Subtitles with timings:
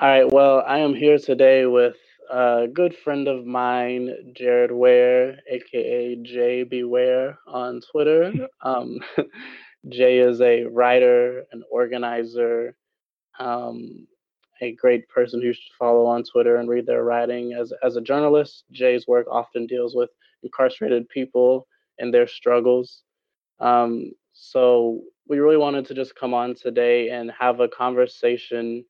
[0.00, 0.30] All right.
[0.30, 1.96] Well, I am here today with
[2.30, 8.32] a good friend of mine, Jared Ware, aka Jay Beware on Twitter.
[8.62, 9.00] Um,
[9.88, 12.76] Jay is a writer, an organizer,
[13.40, 14.06] um,
[14.62, 17.54] a great person who should follow on Twitter and read their writing.
[17.54, 20.10] As as a journalist, Jay's work often deals with
[20.42, 21.66] incarcerated people
[21.98, 23.02] and their struggles.
[23.60, 28.84] Um, so we really wanted to just come on today and have a conversation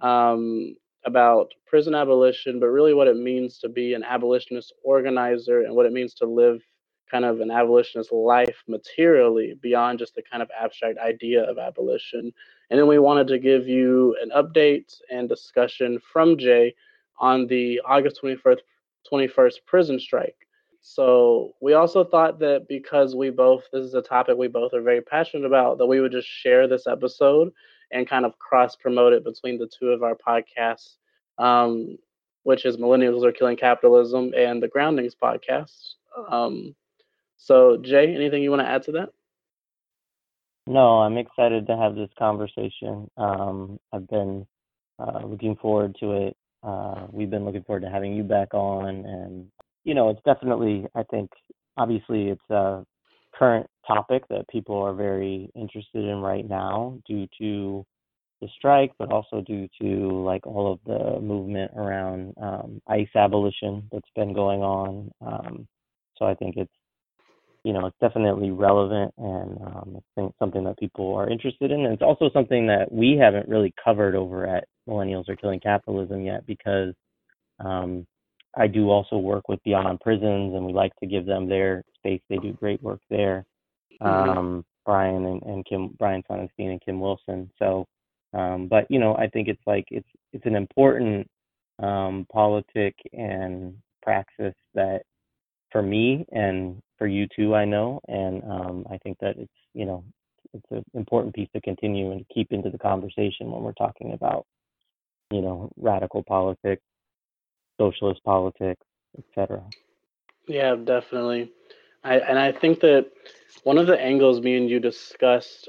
[0.00, 0.74] um,
[1.04, 5.86] about prison abolition, but really what it means to be an abolitionist organizer and what
[5.86, 6.60] it means to live
[7.10, 12.32] kind of an abolitionist life materially beyond just the kind of abstract idea of abolition.
[12.70, 16.74] And then we wanted to give you an update and discussion from Jay
[17.18, 18.58] on the August 21st,
[19.12, 20.36] 21st prison strike.
[20.82, 24.80] So we also thought that because we both, this is a topic we both are
[24.80, 27.52] very passionate about, that we would just share this episode
[27.92, 30.94] and kind of cross promote it between the two of our podcasts,
[31.38, 31.98] um,
[32.42, 35.94] which is Millennials Are Killing Capitalism and the Groundings podcast.
[36.30, 36.74] Um,
[37.36, 39.10] so, Jay, anything you want to add to that?
[40.66, 43.10] No, I'm excited to have this conversation.
[43.16, 44.46] Um, I've been
[44.98, 46.36] uh, looking forward to it.
[46.62, 49.46] Uh, we've been looking forward to having you back on, and
[49.84, 50.86] you know, it's definitely.
[50.94, 51.30] I think
[51.76, 52.84] obviously it's a
[53.40, 57.84] current topic that people are very interested in right now due to
[58.42, 63.88] the strike, but also due to like all of the movement around um, ICE abolition
[63.90, 65.10] that's been going on.
[65.26, 65.66] Um,
[66.16, 66.72] so I think it's
[67.64, 71.84] you know it's definitely relevant and um, I think something that people are interested in.
[71.84, 76.24] And it's also something that we haven't really covered over at Millennials Are Killing Capitalism
[76.24, 76.94] yet because
[77.58, 78.06] um,
[78.56, 82.20] I do also work with Beyond Prisons and we like to give them their space.
[82.28, 83.46] They do great work there.
[84.02, 84.36] Mhm.
[84.36, 87.50] Um, Brian and, and Kim, Brian Sonenstein and Kim Wilson.
[87.58, 87.86] So
[88.32, 91.28] um, but you know, I think it's like it's it's an important
[91.82, 95.02] um, politic and praxis that
[95.72, 99.84] for me and for you too, I know, and um, I think that it's you
[99.84, 100.04] know
[100.52, 104.46] it's an important piece to continue and keep into the conversation when we're talking about
[105.30, 106.82] you know radical politics,
[107.80, 108.84] socialist politics,
[109.18, 109.64] etc.
[110.46, 111.50] Yeah, definitely.
[112.04, 113.10] I, and I think that
[113.64, 115.68] one of the angles me and you discussed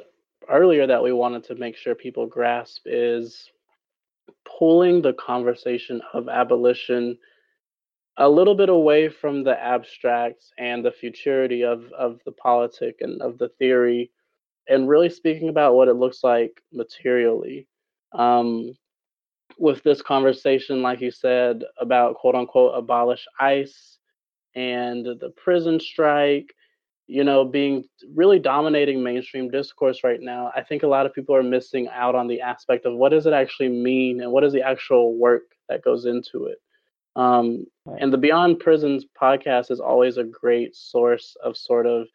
[0.50, 3.50] earlier that we wanted to make sure people grasp is
[4.60, 7.18] pulling the conversation of abolition
[8.18, 13.22] a little bit away from the abstracts and the futurity of, of the politic and
[13.22, 14.12] of the theory
[14.68, 17.68] and really speaking about what it looks like materially.
[18.14, 18.74] Um,
[19.58, 23.98] with this conversation, like you said, about quote unquote abolish ICE
[24.56, 26.54] and the prison strike,
[27.08, 27.84] you know, being
[28.16, 32.16] really dominating mainstream discourse right now, I think a lot of people are missing out
[32.16, 35.44] on the aspect of what does it actually mean and what is the actual work
[35.70, 36.58] that goes into it.
[37.16, 37.66] Um,
[38.00, 42.08] and the Beyond Prisons podcast is always a great source of sort of,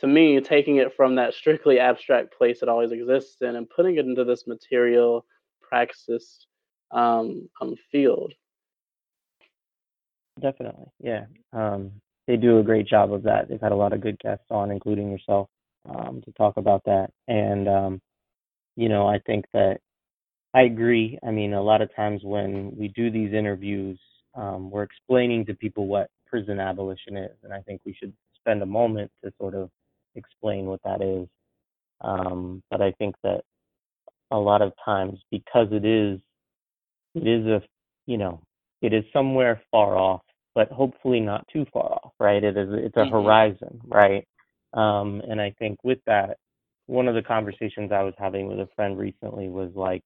[0.00, 3.96] to me, taking it from that strictly abstract place it always exists in and putting
[3.96, 5.24] it into this material
[5.62, 6.46] praxis
[6.90, 8.32] um, um, field.
[10.40, 11.26] Definitely, yeah.
[11.52, 11.92] Um,
[12.26, 13.48] they do a great job of that.
[13.48, 15.48] They've had a lot of good guests on, including yourself,
[15.88, 17.10] um, to talk about that.
[17.28, 18.00] And um,
[18.76, 19.78] you know, I think that
[20.54, 21.18] I agree.
[21.26, 23.98] I mean, a lot of times when we do these interviews,
[24.34, 28.62] um, we're explaining to people what prison abolition is, and I think we should spend
[28.62, 29.70] a moment to sort of
[30.14, 31.28] explain what that is.
[32.00, 33.42] Um, but I think that
[34.30, 36.20] a lot of times, because it is,
[37.16, 37.62] it is a,
[38.06, 38.42] you know,
[38.82, 40.22] it is somewhere far off,
[40.54, 42.44] but hopefully not too far off, right?
[42.44, 43.10] It is, it's a Mhm.
[43.12, 44.26] horizon, right?
[44.74, 46.38] Um, and I think with that,
[46.86, 50.04] one of the conversations I was having with a friend recently was like,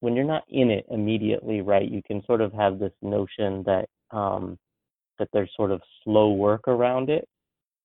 [0.00, 3.88] when you're not in it immediately, right, you can sort of have this notion that
[4.12, 4.58] um,
[5.18, 7.28] that there's sort of slow work around it,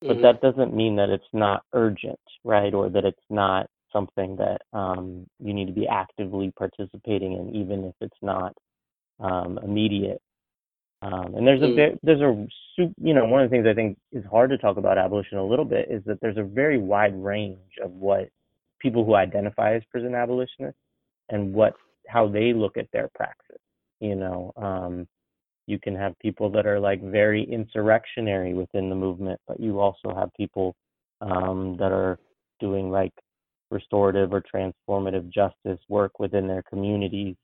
[0.01, 0.21] but Mhm.
[0.23, 5.25] that doesn't mean that it's not urgent, right, or that it's not something that um,
[5.39, 8.53] you need to be actively participating in, even if it's not
[9.19, 10.21] um, immediate.
[11.01, 12.00] Um, and there's a Mm.
[12.03, 12.47] there's a
[12.97, 15.45] you know one of the things I think is hard to talk about abolition a
[15.45, 18.30] little bit is that there's a very wide range of what
[18.80, 20.80] people who identify as prison abolitionists
[21.30, 21.74] and what
[22.07, 23.62] how they look at their praxis.
[24.00, 25.07] You know, um,
[25.68, 30.13] you can have people that are like very insurrectionary within the movement, but you also
[30.15, 30.75] have people
[31.21, 32.19] um, that are
[32.59, 33.13] doing like
[33.71, 37.35] restorative or transformative justice work within their communities.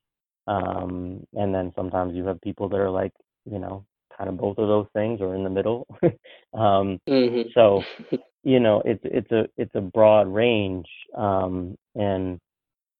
[0.47, 3.13] Um, and then sometimes you have people that are like,
[3.45, 3.85] you know,
[4.17, 5.87] kind of both of those things or in the middle.
[6.53, 7.53] um, Mhm.
[7.53, 7.87] so
[8.43, 10.87] you know it's it's a it's a broad range
[11.17, 12.39] um and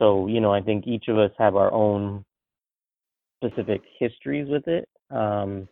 [0.01, 2.24] so you know i think each of us have our own
[3.44, 4.88] specific histories with it.
[5.09, 5.67] Um,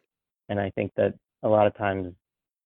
[0.50, 1.14] and I think that
[1.44, 2.14] a lot of times,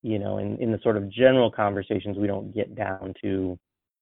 [0.03, 3.57] you know, in, in the sort of general conversations, we don't get down to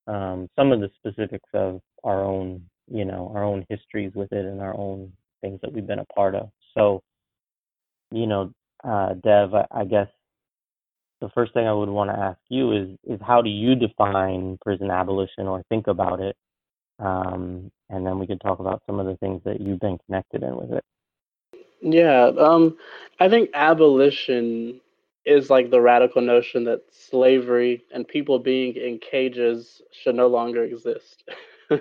[0.07, 4.45] um, some of the specifics of our own, you know, our own histories with it
[4.45, 5.11] and our own
[5.41, 6.49] things that we've been a part of.
[6.75, 7.01] So,
[8.11, 8.53] you know,
[8.83, 10.07] uh, Dev, I, I guess
[11.21, 14.57] the first thing I would want to ask you is is how do you define
[14.63, 16.35] prison abolition or think about it?
[16.99, 20.43] Um, and then we could talk about some of the things that you've been connected
[20.43, 20.83] in with it.
[21.81, 22.77] Yeah, um,
[23.19, 24.79] I think abolition
[25.25, 30.63] is like the radical notion that slavery and people being in cages should no longer
[30.63, 31.23] exist.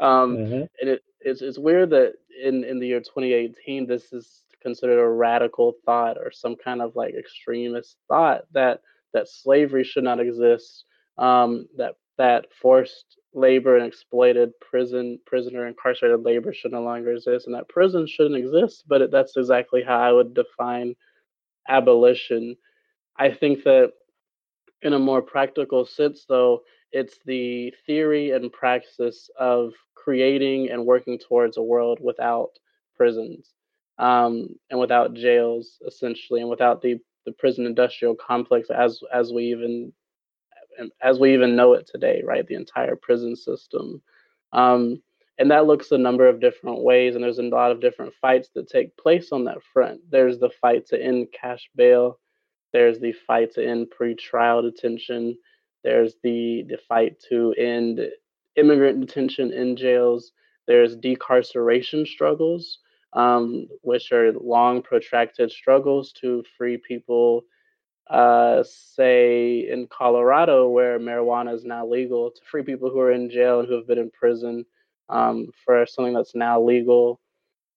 [0.00, 0.64] um, Mm-hmm.
[0.80, 5.08] and it, it's it's weird that in in the year 2018, this is considered a
[5.08, 8.80] radical thought or some kind of like extremist thought that
[9.14, 10.84] that slavery should not exist,
[11.18, 17.46] um, that that forced labor and exploited prison prisoner incarcerated labor should no longer exist,
[17.46, 18.84] and that prison shouldn't exist.
[18.88, 20.94] But it, that's exactly how I would define
[21.68, 22.56] abolition.
[23.18, 23.92] I think that
[24.82, 26.62] in a more practical sense, though,
[26.92, 32.50] it's the theory and praxis of creating and working towards a world without
[32.96, 33.54] prisons
[33.98, 39.44] um, and without jails, essentially, and without the, the prison industrial complex as as we
[39.50, 39.92] even
[41.02, 42.46] as we even know it today, right?
[42.46, 44.00] The entire prison system.
[44.52, 45.02] Um,
[45.38, 48.48] and that looks a number of different ways, and there's a lot of different fights
[48.54, 50.00] that take place on that front.
[50.10, 52.18] There's the fight to end cash bail,
[52.72, 55.36] there's the fight to end pretrial detention,
[55.84, 58.00] there's the, the fight to end
[58.56, 60.32] immigrant detention in jails,
[60.66, 62.78] there's decarceration struggles,
[63.14, 67.44] um, which are long, protracted struggles to free people
[68.10, 73.30] uh, say in Colorado, where marijuana is now legal, to free people who are in
[73.30, 74.64] jail and who have been in prison
[75.08, 77.20] um, for something that's now legal.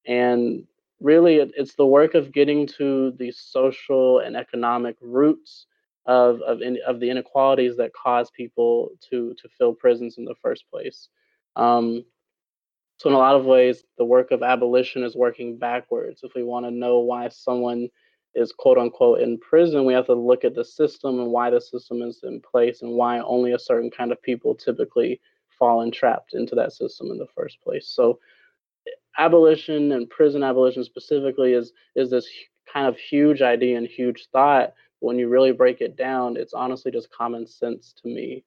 [0.06, 0.66] And
[1.02, 5.66] really, it, it's the work of getting to the social and economic roots
[6.06, 10.36] of of, in, of the inequalities that cause people to to fill prisons in the
[10.42, 11.10] first place.
[11.56, 12.06] Um,
[12.98, 16.22] so in a lot of ways, the work of abolition is working backwards.
[16.24, 17.90] If we want to know why someone
[18.36, 21.60] is quote unquote in prison, we have to look at the system and why the
[21.60, 25.20] system is in place and why only a certain kind of people typically
[25.58, 27.88] fall entrapped into that system in the first place.
[27.88, 28.20] So
[29.18, 32.28] abolition and prison abolition specifically is is this
[32.72, 34.74] kind of huge idea and huge thought.
[35.00, 38.44] When you really break it down, it's honestly just common sense to me.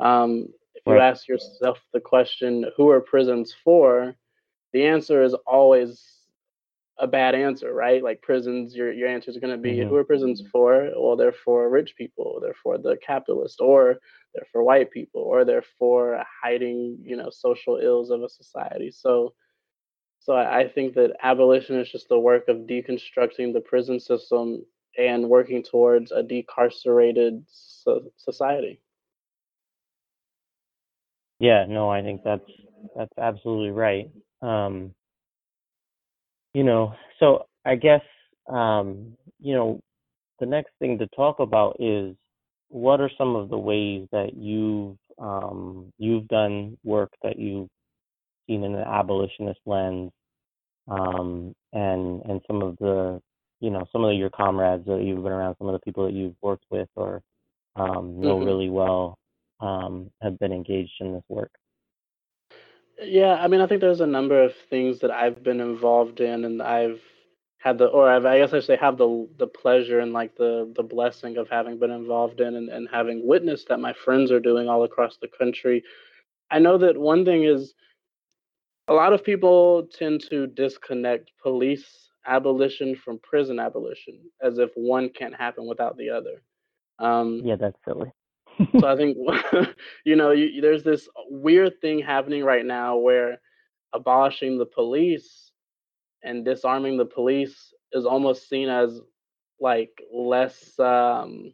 [0.00, 1.00] Um, if you Right.
[1.00, 4.14] ask yourself the question, who are prisons for?
[4.72, 6.02] The answer is always
[6.98, 8.02] a bad answer, right?
[8.02, 9.88] Like prisons, your your answer is going to be Mm-hmm.
[9.88, 10.90] who are prisons for?
[10.96, 13.96] Well, they're for rich people, they're for the capitalist, or
[14.34, 18.90] they're for white people, or they're for hiding, you know, social ills of a society.
[18.90, 19.34] So,
[20.24, 24.64] so I, think that abolition is just the work of deconstructing the prison system
[24.96, 28.80] and working towards a decarcerated so, society.
[31.40, 32.48] Yeah, no, I think that's
[32.96, 34.10] that's absolutely right.
[34.42, 34.94] Um,
[36.54, 38.02] you know, so I guess
[38.48, 39.80] um, you know,
[40.38, 42.14] the next thing to talk about is
[42.68, 47.68] what are some of the ways that you've um, you've done work that you've
[48.46, 50.10] seen in an abolitionist lens,
[50.88, 53.20] um, and and some of the
[53.60, 56.14] you know some of your comrades that you've been around, some of the people that
[56.14, 57.22] you've worked with or
[57.76, 58.40] um, know Mhm.
[58.40, 59.18] really well
[59.60, 61.52] um, have been engaged in this work.
[63.02, 66.44] Yeah, I mean, I think there's a number of things that I've been involved in,
[66.44, 67.00] and I've
[67.58, 70.36] had the, or I've, I guess I should say, have the the pleasure and like
[70.36, 74.30] the the blessing of having been involved in and, and having witnessed that my friends
[74.30, 75.82] are doing all across the country.
[76.50, 77.74] I know that one thing is
[78.88, 85.08] a lot of people tend to disconnect police abolition from prison abolition, as if one
[85.10, 86.42] can't happen without the other.
[86.98, 88.12] Um, Yeah, that's silly.
[88.78, 89.16] so I think,
[90.04, 93.40] you know, you, there's this weird thing happening right now where
[93.92, 95.52] abolishing the police
[96.22, 99.00] and disarming the police is almost seen as
[99.60, 101.52] like less um,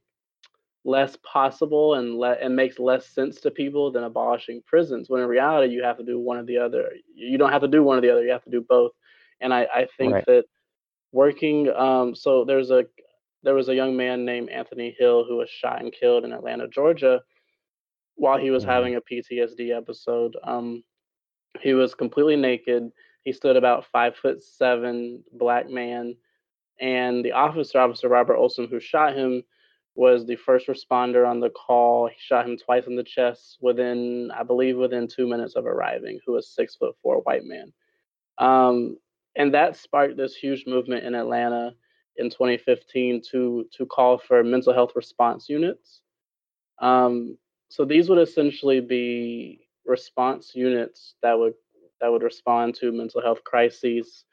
[0.85, 5.09] less possible and le- and makes less sense to people than abolishing prisons.
[5.11, 6.91] When in reality, you have to do one or the other.
[7.15, 8.25] You don't have to do one or the other.
[8.25, 8.93] You have to do both.
[9.41, 10.25] And I, I think Right.
[10.27, 10.45] that
[11.13, 11.69] working.
[11.71, 12.85] Um, so there's a
[13.43, 16.69] there was a young man named Anthony Hill who was shot and killed in Atlanta,
[16.69, 17.21] Georgia,
[18.17, 18.67] while he was Mhm.
[18.67, 20.37] having a PTSD episode.
[20.45, 20.83] Um,
[21.61, 22.91] he was completely naked.
[23.25, 26.17] He stood about five foot seven, black man,
[26.81, 29.43] and the officer, Officer Robert Olsen, who shot him,
[29.99, 32.07] was the first responder on the call.
[32.07, 36.21] He shot him twice in the chest within, I believe, within two minutes of arriving.
[36.25, 37.73] Who was six foot four white man.
[38.39, 38.97] Um,
[39.35, 41.75] and that sparked this huge movement in Atlanta
[42.17, 46.01] in 2015 to to call for mental health response units.
[46.81, 47.37] Um,
[47.69, 51.55] so these would essentially be response units that would
[52.01, 54.25] that would respond to mental health crises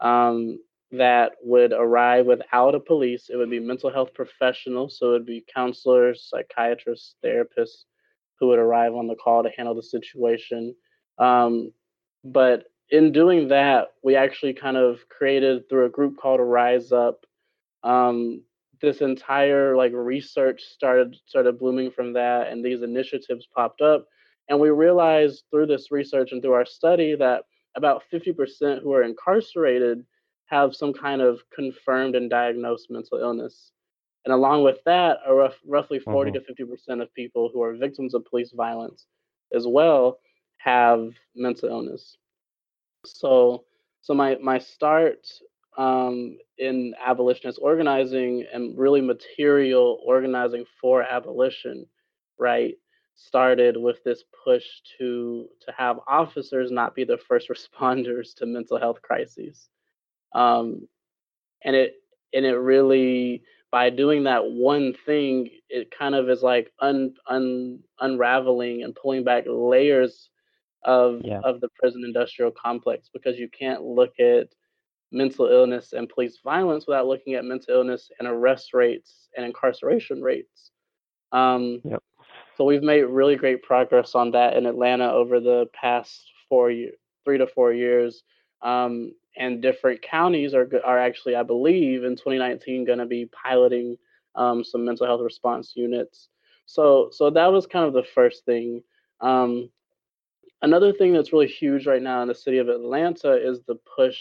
[0.00, 0.58] um,
[0.92, 3.30] that would arrive without a police.
[3.30, 7.84] It would be mental health professionals, so it would be counselors, psychiatrists, therapists
[8.38, 10.74] who would arrive on the call to handle the situation.
[11.18, 11.72] Um,
[12.24, 17.24] but in doing that, we actually kind of created through a group called Rise Up.
[17.82, 18.42] Um,
[18.82, 24.06] this entire like research started started blooming from that, and these initiatives popped up.
[24.48, 27.44] And we realized through this research and through our study that
[27.76, 30.04] about 50% who are incarcerated
[30.50, 33.72] have some kind of confirmed and diagnosed mental illness.
[34.24, 36.32] And along with that, a rough, roughly 40 Mhm.
[36.32, 39.06] to 50% of people who are victims of police violence
[39.54, 40.20] as well
[40.58, 42.18] have mental illness.
[43.06, 43.64] So,
[44.02, 45.26] so my my start
[45.76, 51.86] um, in abolitionist organizing and really material organizing for abolition,
[52.38, 52.76] right,
[53.14, 54.66] started with this push
[54.98, 59.70] to to have officers not be the first responders to mental health crises.
[60.34, 60.88] Um,
[61.64, 61.94] and it
[62.32, 67.78] and it really by doing that one thing, it kind of is like un, un
[68.00, 70.30] unraveling and pulling back layers
[70.84, 71.40] of Yeah.
[71.44, 74.48] of the prison industrial complex because you can't look at
[75.12, 80.22] mental illness and police violence without looking at mental illness and arrest rates and incarceration
[80.22, 80.70] rates.
[81.32, 82.02] Um, Yep.
[82.56, 86.92] so we've made really great progress on that in Atlanta over the past four year,
[87.24, 88.22] three to four years.
[88.62, 93.96] Um, and different counties are are actually, I believe, in 2019 going to be piloting
[94.34, 96.28] um, some mental health response units.
[96.66, 98.82] So so that was kind of the first thing.
[99.20, 99.70] Um,
[100.62, 104.18] Another thing that's really huge right now in the city of Atlanta is the push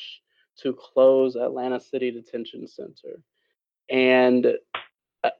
[0.61, 3.21] to close Atlanta City Detention Center.
[3.89, 4.53] And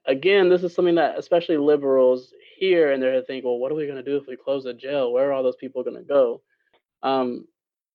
[0.05, 3.85] again, this is something that especially liberals hear and they're thinking, well, what are we
[3.85, 5.13] going to do if we close a jail?
[5.13, 6.41] Where are all those people going to go?
[7.01, 7.47] Um,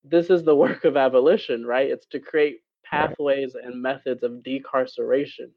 [0.05, 1.91] this is the work of abolition, right?
[1.91, 5.51] It's to create pathways and methods of decarceration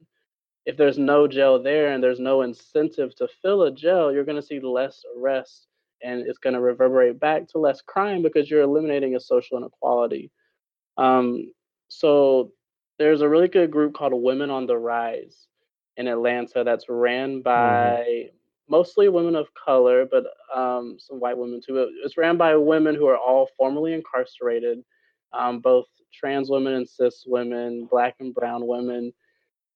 [0.65, 4.35] if there's no jail there and there's no incentive to fill a jail, you're going
[4.39, 5.67] to see less arrests
[6.03, 10.31] and it's going to reverberate back to less crime because you're eliminating a social inequality.
[10.97, 11.51] Um,
[11.87, 12.51] so
[12.99, 15.47] there's a really good group called Women on the Rise
[15.97, 18.01] in Atlanta that's ran Mhm.
[18.01, 18.31] by
[18.69, 21.89] mostly women of color, but um, some white women too.
[22.03, 24.83] It's ran by women who are all formerly incarcerated,
[25.33, 29.13] um, both trans women and cis women, black and brown women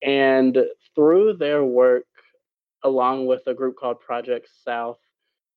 [0.02, 0.58] and
[0.96, 2.06] through their work,
[2.84, 4.98] along with a group called Project South,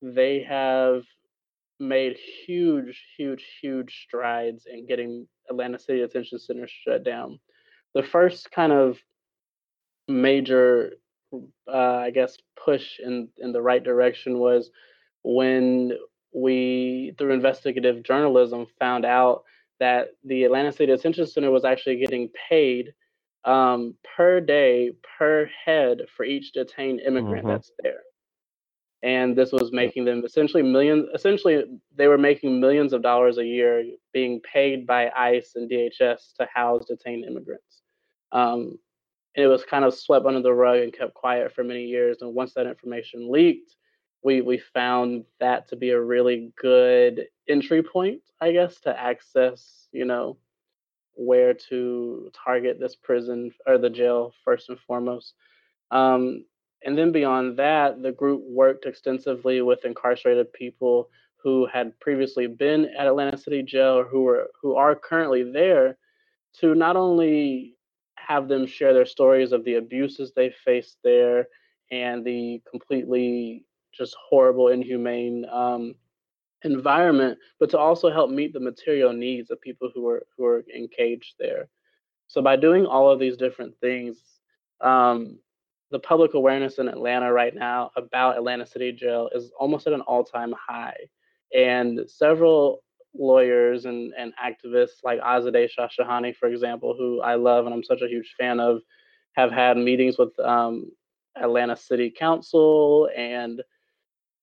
[0.02, 1.02] they have
[1.80, 7.40] made huge, huge, huge strides in getting Atlanta City Detention Center shut down.
[7.94, 8.98] The first kind of
[10.08, 10.92] major,
[11.68, 14.70] uh, I guess, push in, in the right direction was
[15.22, 15.92] when
[16.32, 19.44] we, through investigative journalism, found out
[19.80, 22.92] that the Atlanta City Detention Center was actually getting paid
[23.44, 27.48] um, per day, per head for each detained immigrant Mhm.
[27.48, 28.02] that's there.
[29.02, 31.64] And this was making them essentially millions, essentially,
[31.94, 36.46] they were making millions of dollars a year being paid by ICE and DHS to
[36.46, 37.82] house detained immigrants.
[38.32, 38.78] Um,
[39.36, 42.18] and it was kind of swept under the rug and kept quiet for many years.
[42.20, 43.74] And once that information leaked,
[44.22, 49.88] we we found that to be a really good entry point, I guess, to access,
[49.92, 50.38] you know,
[51.14, 55.34] where to target this prison or the jail first and foremost.
[55.90, 56.44] Um,
[56.84, 62.86] and then beyond that, the group worked extensively with incarcerated people who had previously been
[62.98, 65.98] at Atlanta City Jail or who were who are currently there
[66.60, 67.74] to not only
[68.26, 71.49] have them share their stories of the abuses they faced there
[71.90, 75.95] and the completely just horrible, inhumane um,
[76.62, 80.64] environment, but to also help meet the material needs of people who are who are
[80.75, 81.69] encaged there.
[82.26, 84.19] So by doing all of these different things,
[84.81, 85.38] um,
[85.90, 90.00] the public awareness in Atlanta right now about Atlanta City Jail is almost at an
[90.00, 90.97] all-time high.
[91.54, 92.83] And several
[93.14, 98.02] lawyers and, and activists like Azadeh Shahshahani, for example, who I love and I'm such
[98.02, 98.80] a huge fan of,
[99.35, 100.90] have had meetings with um,
[101.37, 103.62] Atlanta City Council and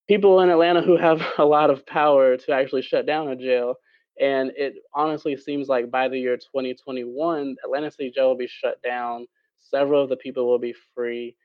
[0.08, 3.76] people in Atlanta who have a lot of power to actually shut down a jail.
[4.20, 8.82] And it honestly seems like by the year 2021, Atlanta City Jail will be shut
[8.84, 9.26] down.
[9.60, 11.36] Several of the people will be free.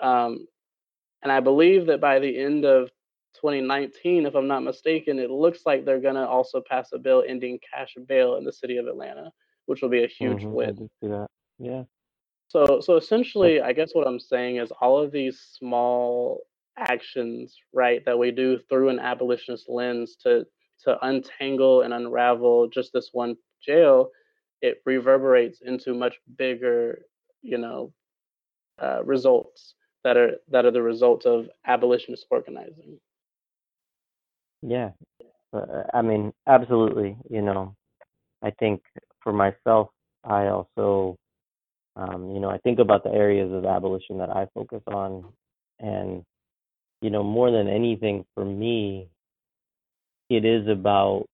[0.00, 0.46] Um,
[1.22, 2.90] and I believe that by the end of
[3.34, 7.24] 2019, if I'm not mistaken, it looks like they're going to also pass a bill
[7.26, 9.30] ending cash bail in the city of Atlanta,
[9.66, 10.90] which will be a huge hmm win.
[11.02, 11.28] that.
[11.58, 11.84] Yeah.
[12.48, 16.42] So, so essentially, I guess what I'm saying is all of these small
[16.78, 20.46] actions, right, that we do through an abolitionist lens to
[20.82, 24.10] to untangle and unravel just this one jail,
[24.60, 27.06] it reverberates into much bigger,
[27.42, 27.92] you know,
[28.82, 32.98] uh, results that are that are the result of abolitionist organizing.
[34.66, 34.90] Yeah.
[35.52, 37.16] Uh, I mean, absolutely.
[37.30, 37.74] You know,
[38.42, 38.82] I think
[39.22, 39.90] for myself,
[40.24, 41.16] I also,
[41.96, 45.24] um, you know, I think about the areas of abolition that I focus on,
[45.80, 46.24] and
[47.02, 49.08] you know, more than anything for me,
[50.30, 51.26] it is about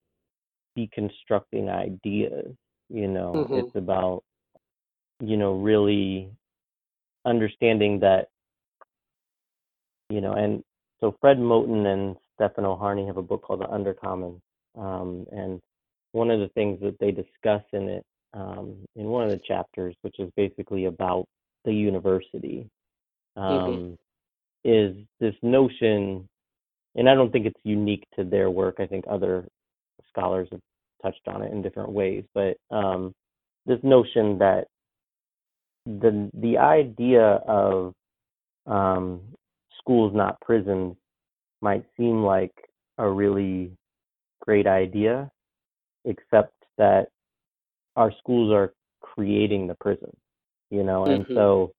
[0.77, 2.55] deconstructing ideas.
[2.89, 4.25] You know, hmm it's about,
[5.21, 6.31] you know, really
[7.25, 8.29] understanding that,
[10.11, 10.63] you know, and
[11.01, 14.41] so Fred Moten and Stefano Harney have a book called The Undercommon.
[14.79, 15.61] Um, and
[16.13, 19.95] one of the things that they discuss in it, um, in one of the chapters,
[20.01, 21.27] which is basically about
[21.65, 22.67] the university,
[23.37, 23.99] um,
[24.65, 26.27] is this notion,
[26.95, 28.77] and I don't think it's unique to their work.
[28.79, 29.47] I think other
[30.09, 30.61] scholars have
[31.03, 33.13] touched on it in different ways, but um,
[33.67, 34.67] this notion that
[35.87, 37.93] the the idea of
[38.67, 39.21] um,
[39.79, 40.97] schools not prisons
[41.61, 42.53] might seem like
[42.99, 43.73] a really
[44.41, 45.31] great idea,
[46.05, 47.09] except that
[47.97, 50.11] our schools are creating the prison,
[50.71, 51.73] you know, and hmm so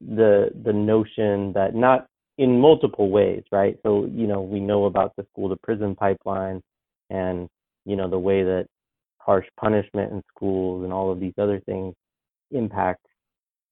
[0.00, 2.06] the the notion that not
[2.38, 3.78] in multiple ways, right?
[3.84, 6.60] So, you know, we know about the school to prison pipeline
[7.10, 7.48] and,
[7.84, 8.66] you know, the way that
[9.18, 11.94] harsh punishment in schools and all of these other things
[12.50, 13.06] impact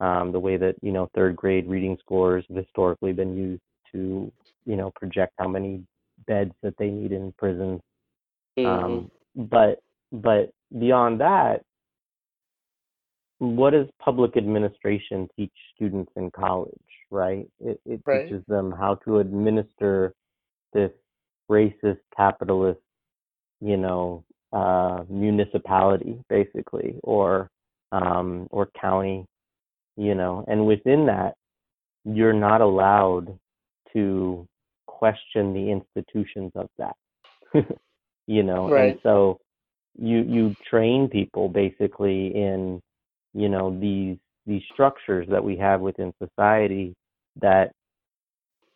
[0.01, 4.31] um, the way that, you know, third grade reading scores have historically been used to,
[4.67, 5.83] you know, project how many
[6.27, 7.81] beds that they need in prisons.
[8.57, 9.81] hmm Um, but
[10.13, 11.63] but beyond that,
[13.39, 16.73] what does public administration teach students in college,
[17.11, 17.49] right?
[17.61, 18.29] It, it Right.
[18.29, 20.15] teaches them how to administer
[20.73, 20.93] this
[21.51, 22.81] racist, capitalist,
[23.61, 27.51] you know, uh, municipality, basically, or
[27.93, 29.27] um, or county,
[29.97, 31.35] you know, and within that,
[32.05, 33.39] you're not allowed
[33.93, 34.47] to
[35.03, 36.95] question the institutions of that,
[38.29, 38.93] you know, right.
[38.93, 39.41] and so
[39.99, 42.81] you you train people basically in
[43.35, 46.95] you know these these structures that we have within society
[47.41, 47.73] that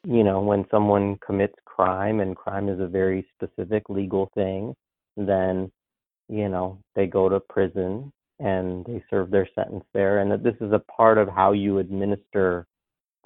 [0.04, 4.74] you know when someone commits crime and crime is a very specific legal thing
[5.16, 5.70] then
[6.28, 10.56] you know they go to prison and they serve their sentence there and that this
[10.60, 12.66] is a part of how you administer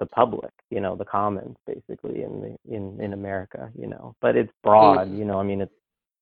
[0.01, 4.35] the public you know the commons basically in the in in america you know but
[4.35, 5.73] it's broad you know i mean it's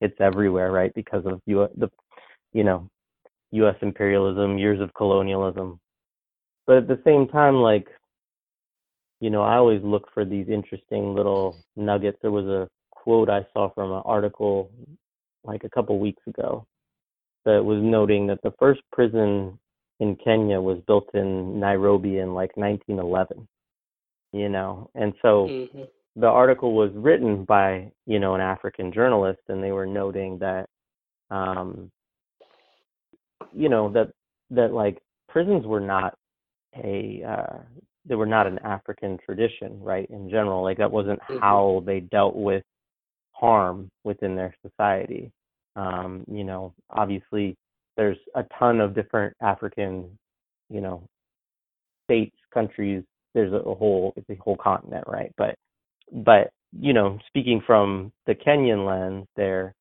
[0.02, 1.90] it's everywhere right because of you the
[2.54, 2.88] you know
[3.52, 5.80] us imperialism years of colonialism.
[6.68, 7.88] But at the same time like
[9.20, 12.18] you know i always look for these interesting little nuggets.
[12.22, 14.70] There was a quote i saw from an article
[15.44, 16.66] like a couple weeks ago
[17.46, 19.58] that was noting that the first prison
[20.00, 23.48] in Kenya was built in Nairobi in like 1911,
[24.32, 24.90] you know.
[24.96, 25.84] And so hmm
[26.16, 30.68] the article was written by, you know, an African journalist and they were noting that
[31.32, 31.92] um
[33.54, 34.12] you know that
[34.50, 36.16] that like prisons were not
[36.84, 37.58] a uh
[38.06, 40.10] they were not an African tradition, right?
[40.10, 42.64] In general, like that wasn't hmm how they dealt with
[43.32, 45.32] harm within their society.
[45.76, 47.56] Um, you know, obviously
[47.96, 50.18] there's a ton of different African,
[50.70, 51.08] you know,
[52.06, 53.04] states, countries.
[53.40, 55.34] There's a, whole it's a whole continent, right?
[55.38, 55.56] But
[56.12, 59.74] but you know, speaking from the Kenyan lens, there,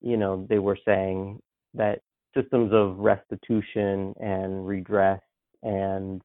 [0.00, 1.40] you know, they were saying
[1.74, 2.00] that
[2.34, 5.20] systems of restitution and redress
[5.62, 6.22] and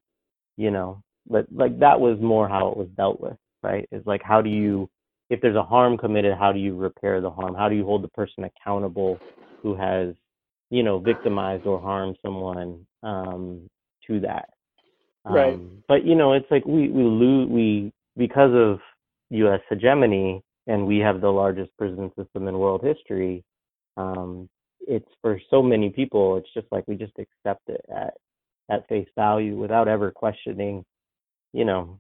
[0.58, 3.88] you know, but like that was more how it was dealt with, right?
[3.92, 4.90] Is like how do you
[5.30, 7.56] if there's a harm committed, how do you repair the harm?
[7.56, 9.18] How do you hold the person accountable
[9.64, 10.14] who has,
[10.70, 13.70] you know, victimized or harmed someone um,
[14.08, 14.50] to that?
[15.26, 15.54] Right.
[15.54, 18.80] Um, but you know, it's like we we lose we because of
[19.30, 19.62] U.S.
[19.70, 23.44] hegemony and we have the largest prison system in world history.
[23.98, 24.50] Um,
[24.88, 28.14] it's for so many people, it's just like we just accept it at
[28.70, 30.84] at face value without ever questioning,
[31.54, 32.00] you know,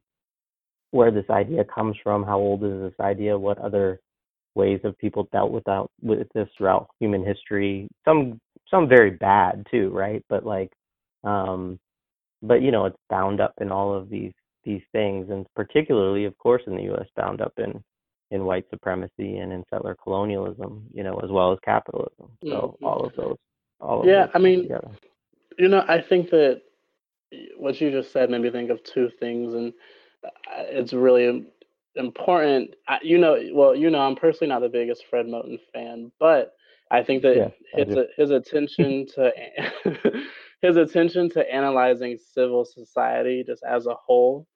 [0.91, 3.99] where this idea comes from, how old is this idea, what other
[4.55, 7.87] ways have people dealt with that with this throughout human history.
[8.05, 10.23] Some some very bad too, right?
[10.29, 10.71] But like
[11.23, 11.79] um
[12.41, 16.37] but you know, it's bound up in all of these these things and particularly of
[16.37, 17.83] course in the US bound up in
[18.31, 22.31] in white supremacy and in settler colonialism, you know, as well as capitalism.
[22.43, 22.85] So mm-hmm.
[22.85, 23.37] all of those,
[23.81, 24.91] all of yeah, I mean, together.
[25.59, 26.61] you know, I think that
[27.57, 29.73] what you just said made me think of two things, and
[30.23, 30.29] uh,
[30.69, 31.45] it's really
[31.95, 32.73] important.
[33.01, 36.53] You know, well, you know, I'm personally not the biggest Fred Moten fan, but
[36.89, 39.33] I think that yeah, his his attention to
[40.61, 44.47] his attention to analyzing civil society just as a whole,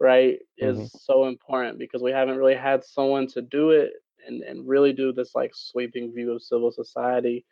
[0.00, 0.86] right, is mm-hmm.
[0.98, 3.92] so important because we haven't really had someone to do it
[4.26, 7.44] and, and really do this like sweeping view of civil society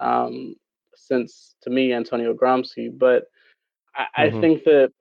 [0.00, 0.54] um,
[0.94, 2.90] since to me Antonio Gramsci.
[2.96, 3.24] But
[3.96, 4.36] I, mm-hmm.
[4.36, 4.92] I think that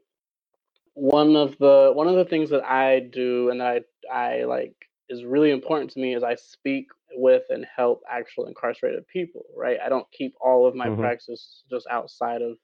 [0.93, 4.75] one of the one of the things that I do and I I like
[5.09, 9.77] is really important to me is I speak with and help actual incarcerated people, right?
[9.83, 11.01] I don't keep all of my mm-hmm.
[11.01, 12.57] practice just outside of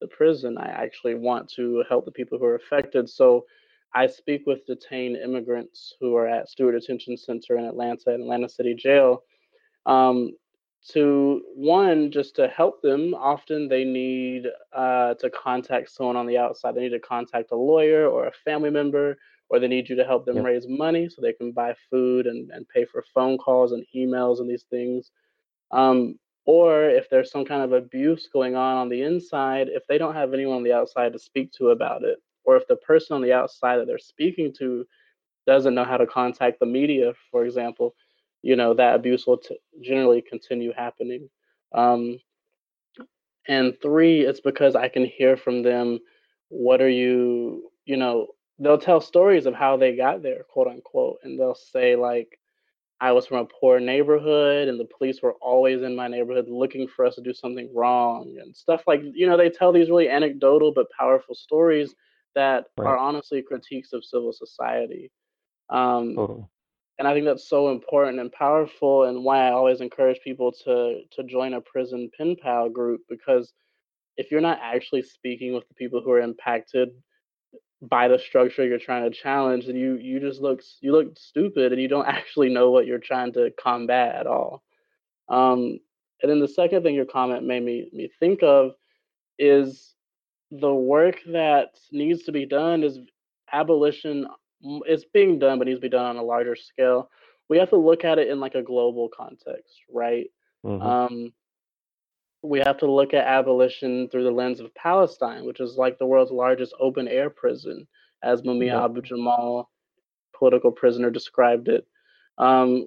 [0.00, 0.58] the prison.
[0.58, 3.08] I actually want to help the people who are affected.
[3.08, 3.46] So
[3.94, 8.48] I speak with detained immigrants who are at Stewart Detention Center in Atlanta and Atlanta
[8.48, 9.22] City Jail.
[9.86, 10.32] Um,
[10.90, 16.38] to one, just to help them, often they need uh, to contact someone on the
[16.38, 16.74] outside.
[16.74, 19.16] They need to contact a lawyer or a family member
[19.48, 22.50] or they need you to help them raise money so they can buy food and,
[22.50, 25.10] and pay for phone calls and emails and these things.
[25.70, 29.98] Um, or if there's some kind of abuse going on on the inside, if they
[29.98, 33.14] don't have anyone on the outside to speak to about it, or if the person
[33.14, 34.86] on the outside that they're speaking to
[35.46, 37.94] doesn't know how to contact the media, for example,
[38.42, 41.28] you know that abuse will t- generally continue happening.
[41.74, 42.18] Um,
[43.48, 45.98] and three, it's because I can hear from them,
[46.48, 51.18] what are you, you know, they'll tell stories of how they got there, quote unquote,
[51.22, 52.38] and they'll say like,
[52.98, 56.88] I was from a poor neighborhood, and the police were always in my neighborhood looking
[56.88, 60.08] for us to do something wrong, and stuff like you know they tell these really
[60.08, 61.94] anecdotal but powerful stories
[62.34, 62.86] that right.
[62.86, 65.10] are honestly critiques of civil society.
[65.68, 66.44] Um, totally.
[66.98, 71.02] And I think that's so important and powerful, and why I always encourage people to
[71.10, 73.52] to join a prison pen pal group because
[74.16, 76.88] if you're not actually speaking with the people who are impacted
[77.82, 81.72] by the structure you're trying to challenge and you you just look you look stupid
[81.72, 84.62] and you don't actually know what you're trying to combat at all.
[85.28, 85.78] Um,
[86.22, 88.72] and then the second thing your comment made me me think of
[89.38, 89.94] is
[90.50, 92.98] the work that needs to be done is
[93.52, 94.26] abolition
[94.86, 97.10] it's being done but needs to be done on a larger scale.
[97.48, 100.26] We have to look at it in like a global context right?
[100.64, 100.82] Mm-hmm.
[100.82, 101.32] um,
[102.48, 106.06] we have to look at abolition through the lens of Palestine, which is like the
[106.06, 107.86] world's largest open air prison,
[108.22, 108.84] as Mumia yeah.
[108.84, 109.70] Abu Jamal,
[110.36, 111.86] political prisoner, described it.
[112.38, 112.86] Um,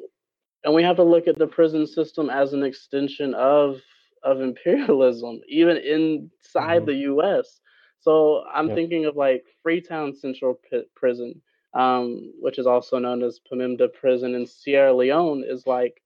[0.64, 3.82] and we have to look at the prison system as an extension of
[4.24, 6.86] of imperialism, even inside mm-hmm.
[6.86, 7.60] the U.S.
[8.00, 8.76] So I'm yeah.
[8.76, 11.42] thinking of like Freetown Central P- Prison,
[11.74, 16.02] um, which is also known as Pemba Prison in Sierra Leone, is like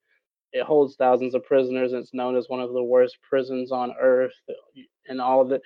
[0.54, 3.92] it holds thousands of prisoners and it's known as one of the worst prisons on
[4.00, 4.32] earth
[5.08, 5.60] and all of it.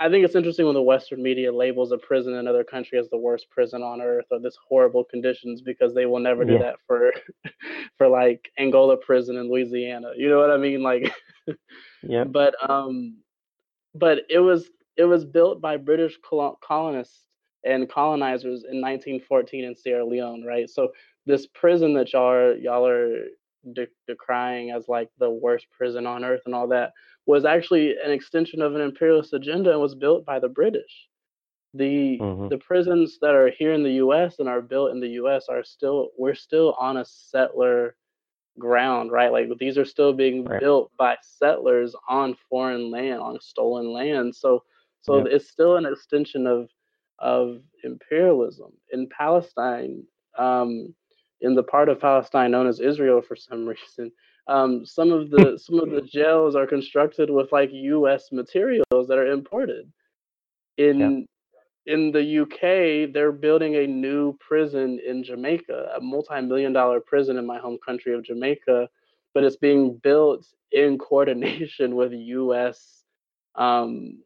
[0.00, 3.10] I think it's interesting when the Western media labels a prison in another country as
[3.10, 6.76] the worst prison on earth or this horrible conditions because they will never do that
[6.86, 7.12] for
[7.98, 10.12] for like Angola prison in Louisiana.
[10.16, 10.82] You know what I mean?
[10.82, 11.12] Like
[12.04, 12.24] yeah.
[12.30, 13.18] But um
[13.96, 16.16] but it was it was built by British
[16.62, 17.24] colonists
[17.64, 20.70] and colonizers in 1914 in Sierra Leone, right?
[20.70, 20.92] So
[21.26, 23.24] this prison that y'all are y'all are
[23.74, 26.92] de- decrying as like the worst prison on earth and all that
[27.26, 31.08] was actually an extension of an imperialist agenda and was built by the British.
[31.74, 32.48] The mm-hmm.
[32.48, 34.36] the prisons that are here in the U.S.
[34.38, 35.46] and are built in the U.S.
[35.50, 37.94] are still we're still on a settler
[38.58, 39.30] ground, right?
[39.30, 40.60] Like these are still being right.
[40.60, 44.34] built by settlers on foreign land, on stolen land.
[44.34, 44.62] So
[45.02, 46.68] so it's still an extension of
[47.18, 50.04] of imperialism in Palestine.
[50.38, 50.94] Um,
[51.40, 54.12] in the part of Palestine known as Israel for some reason.
[54.46, 58.32] Um, some of the some of the jails are constructed with like U.S.
[58.32, 59.90] materials that are imported.
[60.78, 61.94] In yeah.
[61.94, 67.46] in the UK, they're building a new prison in Jamaica, a multi-million dollar prison in
[67.46, 68.88] my home country of Jamaica,
[69.34, 73.02] but it's being built in coordination with U.S.
[73.54, 74.22] Um,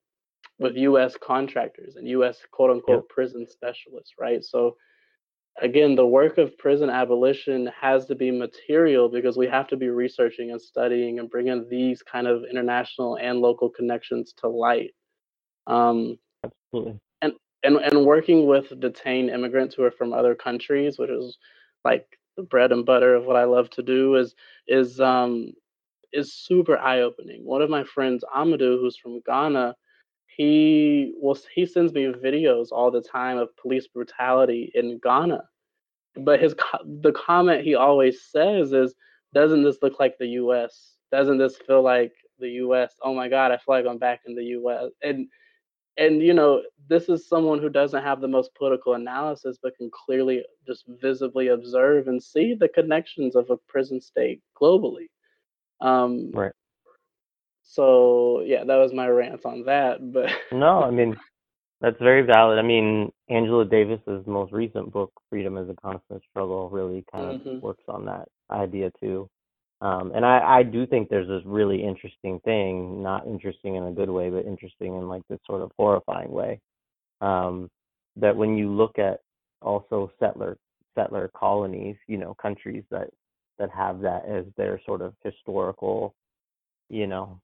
[0.59, 1.17] with U.S.
[1.21, 2.39] contractors and U.S.
[2.53, 3.15] quote unquote yeah.
[3.15, 4.45] prison specialists, right?
[4.45, 4.77] So
[5.61, 9.89] again, the work of prison abolition has to be material because we have to be
[9.89, 14.93] researching and studying and bringing these kind of international and local connections to light.
[15.67, 16.99] Um, Absolutely.
[17.21, 21.39] And, and, and working with detained immigrants who are from other countries, which is
[21.85, 24.35] like the bread and butter of what I love to do, is
[24.67, 25.53] is um,
[26.13, 27.45] is super eye opening.
[27.45, 29.77] One of my friends, Amadou, who's from Ghana,
[30.37, 35.43] he will he sends me videos all the time of police brutality in Ghana.
[36.17, 36.55] but his
[37.03, 38.95] the comment he always says is,
[39.35, 40.97] "Doesn't this look like the U.S.?
[41.13, 42.95] Doesn't this feel like the U.S.?
[43.03, 45.29] Oh my God, I feel like I'm back in the U.S." And
[45.99, 49.91] and you know, this is someone who doesn't have the most political analysis, but can
[49.93, 55.09] clearly just visibly observe and see the connections of a prison state globally.
[55.81, 56.53] Um, right.
[57.73, 60.13] So yeah, that was my rant on that.
[60.13, 61.17] But no, I mean
[61.81, 62.59] that's very valid.
[62.59, 67.41] I mean, Angela Davis's most recent book, Freedom is a Constant Struggle, really kind of
[67.41, 67.61] mm-hmm.
[67.61, 69.29] works on that idea too.
[69.81, 73.91] Um, and I, I do think there's this really interesting thing, not interesting in a
[73.91, 76.61] good way, but interesting in like this sort of horrifying way.
[77.21, 77.69] Um,
[78.17, 79.21] that when you look at
[79.63, 80.59] also settler
[80.95, 83.09] settler colonies, you know, countries that
[83.59, 86.15] that have that as their sort of historical,
[86.91, 87.41] you know,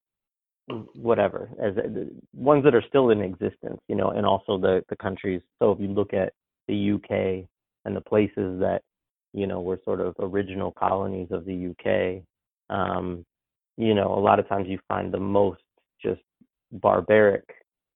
[0.95, 4.97] whatever as the ones that are still in existence you know and also the the
[4.97, 6.33] countries so if you look at
[6.67, 7.49] the UK
[7.85, 8.83] and the places that
[9.33, 12.23] you know were sort of original colonies of the UK
[12.75, 13.25] um
[13.77, 15.61] you know a lot of times you find the most
[16.03, 16.21] just
[16.73, 17.45] barbaric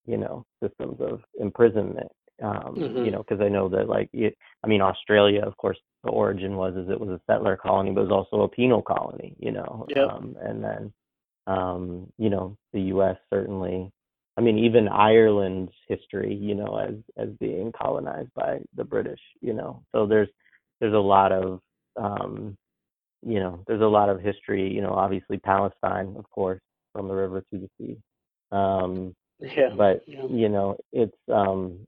[0.06, 2.10] you know systems of imprisonment
[2.42, 3.04] um mm-hmm.
[3.04, 6.56] you know because I know that like it, I mean Australia of course the origin
[6.56, 9.52] was is it was a settler colony but it was also a penal colony you
[9.52, 10.08] know yep.
[10.08, 10.92] um and then
[11.46, 13.16] um, you know, the U.S.
[13.32, 13.90] certainly.
[14.36, 19.52] I mean, even Ireland's history, you know, as as being colonized by the British, you
[19.52, 19.82] know.
[19.92, 20.28] So there's
[20.80, 21.60] there's a lot of
[22.00, 22.56] um,
[23.24, 24.72] you know, there's a lot of history.
[24.72, 26.60] You know, obviously Palestine, of course,
[26.92, 27.96] from the river to the sea.
[28.50, 29.70] Um, yeah.
[29.76, 30.24] But yeah.
[30.30, 31.86] you know, it's um,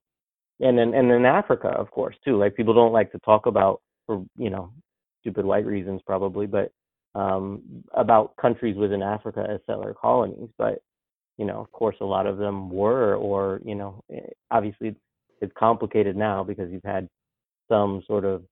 [0.60, 2.36] and then and in Africa, of course, too.
[2.38, 4.72] Like people don't like to talk about for you know
[5.20, 6.70] stupid white reasons probably, but
[7.14, 10.82] um, about countries within Africa as settler colonies, but
[11.36, 14.94] you know, of course, a lot of them were, or you know, eh, obviously
[15.40, 17.08] it's complicated now because you've had
[17.68, 18.42] some sort of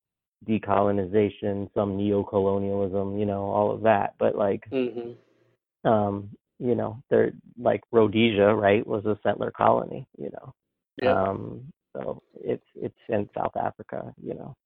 [0.48, 4.14] decolonization, some neo-colonialism, you know, all of that.
[4.18, 5.88] But like, mm-hmm.
[5.88, 10.54] um, you know, they're like Rhodesia, right, was a settler colony, you know.
[11.02, 11.22] Yeah.
[11.22, 14.56] Um, so it's it's in South Africa, you know.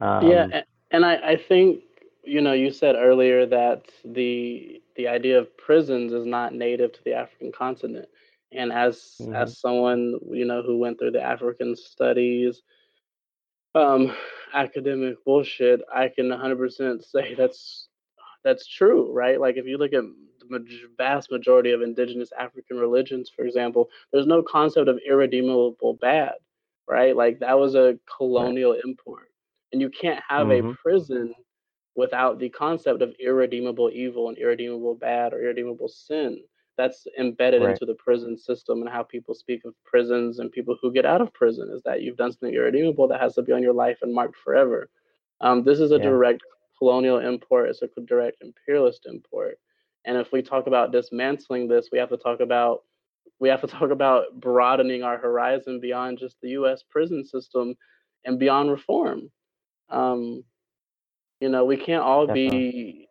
[0.00, 0.46] Um, yeah,
[0.90, 1.80] and I I think
[2.26, 7.04] you know, you said earlier that the the idea of prisons is not native to
[7.04, 8.08] the African continent.
[8.52, 9.34] And as mm-hmm.
[9.34, 12.62] as someone you know who went through the African studies,
[13.74, 14.14] um,
[14.54, 17.88] academic bullshit, I can 100% say that's
[18.44, 19.40] that's true, right?
[19.40, 20.04] Like if you look at
[20.48, 20.64] the
[20.96, 26.34] vast majority of indigenous African religions, for example, there's no concept of irredeemable bad,
[26.88, 27.16] right?
[27.16, 28.80] Like that was a colonial right.
[28.84, 29.30] import,
[29.72, 30.70] and you can't have mm-hmm.
[30.70, 31.34] a prison
[31.96, 36.38] without the concept of irredeemable evil and irredeemable bad or irredeemable sin
[36.76, 37.70] that's embedded right.
[37.70, 41.20] into the prison system and how people speak of prisons and people who get out
[41.20, 43.98] of prison is that you've done something irredeemable that has to be on your life
[44.02, 44.90] and marked forever.
[45.40, 46.02] Um, this is a yeah.
[46.02, 46.42] direct
[46.78, 49.58] colonial import, it's a direct imperialist import.
[50.04, 52.82] And if we talk about dismantling this, we have to talk about
[53.40, 56.82] we have to talk about broadening our horizon beyond just the U.S.
[56.88, 57.74] prison system
[58.24, 59.30] and beyond reform.
[59.88, 60.42] Um,
[61.40, 62.58] you know, we can't all Definitely.
[62.58, 63.08] be.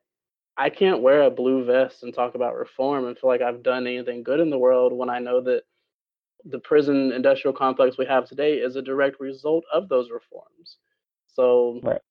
[0.57, 3.87] I can't wear a blue vest and talk about reform and feel like I've done
[3.87, 5.63] anything good in the world when I know that
[6.45, 10.77] the prison industrial complex we have today is a direct result of those reforms.
[11.27, 12.01] So right.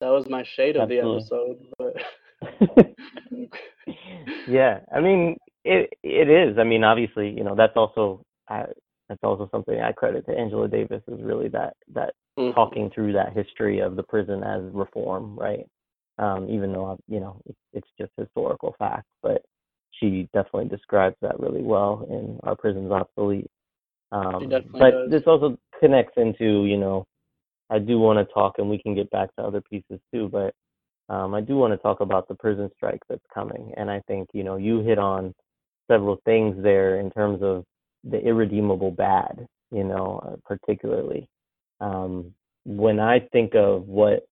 [0.00, 1.58] that was my shade of Absolutely.
[1.78, 2.02] the episode.
[3.38, 3.50] But
[4.48, 6.58] yeah, I mean it it is.
[6.58, 8.64] I mean, obviously, you know, that's also uh,
[9.08, 12.54] that's also something I credit to Angela Davis is really that that mm-hmm.
[12.54, 15.66] talking through that history of the prison as reform, right?
[16.18, 19.42] Um, even though i you know it's, it's just historical fact, but
[19.90, 23.50] she definitely describes that really well in Are Prisons Obsolete.
[24.12, 25.10] Um, but does.
[25.10, 27.04] this also connects into you know
[27.70, 30.54] I do want to talk, and we can get back to other pieces too, but
[31.12, 34.28] um, I do want to talk about the prison strike that's coming, and I think
[34.32, 35.34] you know you hit on
[35.90, 37.64] several things there in terms of
[38.08, 41.28] the irredeemable bad, you know, uh, particularly.
[41.80, 44.26] Um, when I think of what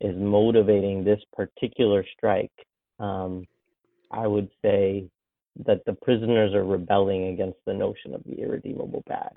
[0.00, 2.52] is motivating this particular strike,
[2.98, 3.44] um,
[4.10, 5.08] I would say
[5.64, 9.36] that the prisoners are rebelling against the notion of the irredeemable bad.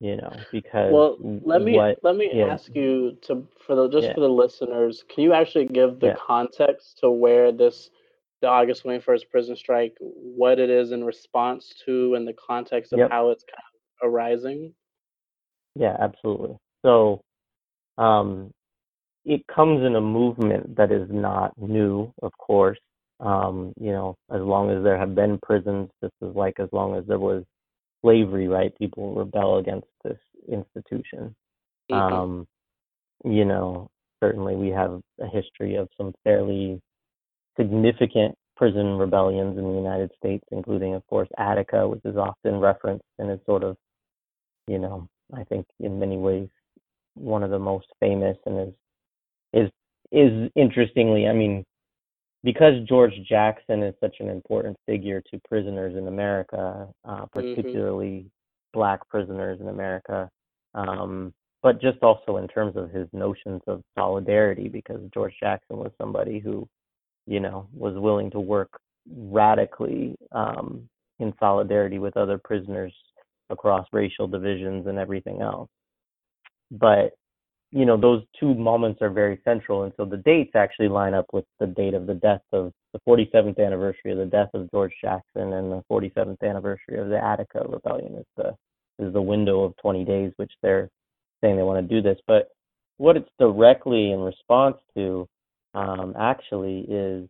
[0.00, 2.46] You know, because well, let me what, let me yeah.
[2.46, 4.14] ask you to for the just yeah.
[4.14, 6.14] for the listeners, can you actually give the yeah.
[6.24, 7.90] context to where this
[8.40, 12.98] the August 21st prison strike, what it is in response to, and the context of
[12.98, 13.10] yep.
[13.10, 13.62] how it's kind
[14.02, 14.72] of arising?
[15.74, 16.56] Yeah, absolutely.
[16.84, 17.20] So,
[17.96, 18.52] um,
[19.24, 22.78] it comes in a movement that is not new, of course.
[23.20, 26.96] Um, you know, as long as there have been prisons, this is like as long
[26.96, 27.44] as there was
[28.02, 28.76] slavery, right?
[28.78, 30.18] People rebel against this
[30.50, 31.34] institution.
[31.90, 31.94] Mm-hmm.
[32.14, 32.46] Um,
[33.24, 33.90] you know,
[34.22, 36.80] certainly we have a history of some fairly
[37.58, 43.04] significant prison rebellions in the United States, including, of course, Attica, which is often referenced
[43.18, 43.76] and is sort of,
[44.66, 46.48] you know, I think in many ways
[47.14, 48.74] one of the most famous and is
[49.52, 49.70] is
[50.10, 51.64] is interestingly, I mean,
[52.42, 57.38] because George Jackson is such an important figure to prisoners in America, uh, Mm-hmm.
[57.38, 58.26] particularly
[58.72, 60.30] black prisoners in America,
[60.74, 65.92] um, but just also in terms of his notions of solidarity, because George Jackson was
[66.00, 66.66] somebody who,
[67.28, 68.80] you know, was willing to work
[69.14, 70.88] radically um,
[71.18, 72.92] in solidarity with other prisoners
[73.50, 75.68] across racial divisions and everything else.
[76.70, 77.12] But
[77.70, 81.26] you know, those two moments are very central, and so the dates actually line up
[81.34, 84.94] with the date of the death of the 47th anniversary of the death of George
[85.02, 88.14] Jackson and the 47th anniversary of the Attica Rebellion.
[88.16, 88.56] Is the
[88.98, 90.88] is the window of 20 days, which they're
[91.42, 92.18] saying they want to do this.
[92.26, 92.48] But
[92.96, 95.28] what it's directly in response to,
[95.74, 97.28] um, actually, is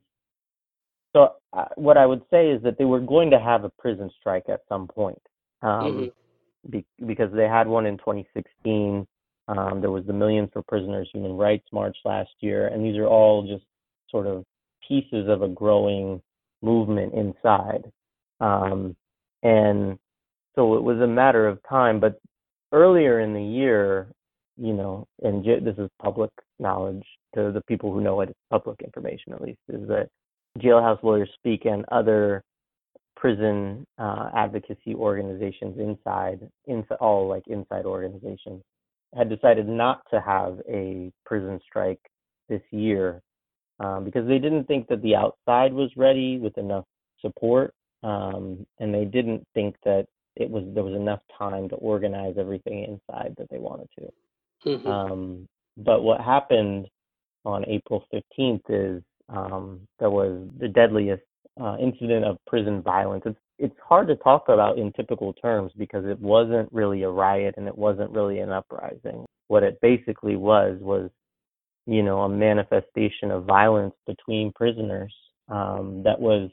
[1.14, 4.11] so uh, what I would say is that they were going to have a prison
[4.20, 5.20] strike at some point,
[5.62, 6.12] um, Mhm.
[6.70, 9.07] be, because they had one in 2016.
[9.48, 13.07] Um, there was the Millions for Prisoners Human Rights March last year, and these are
[13.07, 13.64] all just
[14.11, 14.44] sort of
[14.87, 16.22] pieces of a growing
[16.62, 17.90] movement inside.
[18.40, 18.94] Um,
[19.42, 19.98] and
[20.55, 21.98] so it was a matter of time.
[22.01, 22.20] But
[22.72, 24.09] earlier in the year,
[24.61, 28.81] you know, and this is public knowledge to the people who know it, it's public
[28.83, 30.09] information at least, is that
[30.59, 32.42] Jailhouse Lawyers Speak and other
[33.16, 38.62] prison uh, advocacy organizations inside, inside, all like inside organizations,
[39.16, 42.01] had decided not to have a prison strike
[42.49, 43.23] this year
[43.81, 46.85] um, because they didn't think that the outside was ready with enough
[47.21, 52.35] support, um, and they didn't think that it was there was enough time to organize
[52.38, 54.09] everything inside that they wanted to.
[54.64, 54.87] Mhm.
[54.87, 56.88] Um, but what happened
[57.44, 61.23] on April 15th is um, there was the deadliest
[61.61, 63.23] uh, incident of prison violence.
[63.27, 67.55] It's it's hard to talk about in typical terms because it wasn't really a riot
[67.57, 69.27] and it wasn't really an uprising.
[69.49, 71.11] What it basically was was,
[71.85, 75.12] you know, a manifestation of violence between prisoners
[75.49, 76.51] um, that was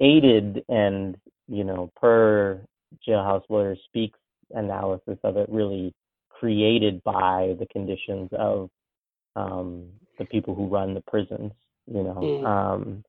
[0.00, 2.64] aided and, you know, per
[3.06, 4.18] Jailhouse Lawyers Speaks
[4.52, 5.92] analysis of it, really
[6.40, 8.70] created by the conditions of
[9.36, 9.86] um,
[10.18, 11.52] the people who run the prisons.
[11.86, 12.46] You know, Mm.
[12.46, 13.04] um,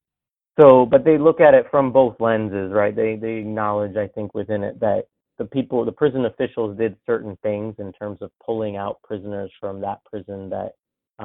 [0.60, 2.96] so but they look at it from both lenses, right?
[2.96, 5.06] They they acknowledge, I think, within it that
[5.38, 9.82] the people, the prison officials, did certain things in terms of pulling out prisoners from
[9.82, 10.74] that prison that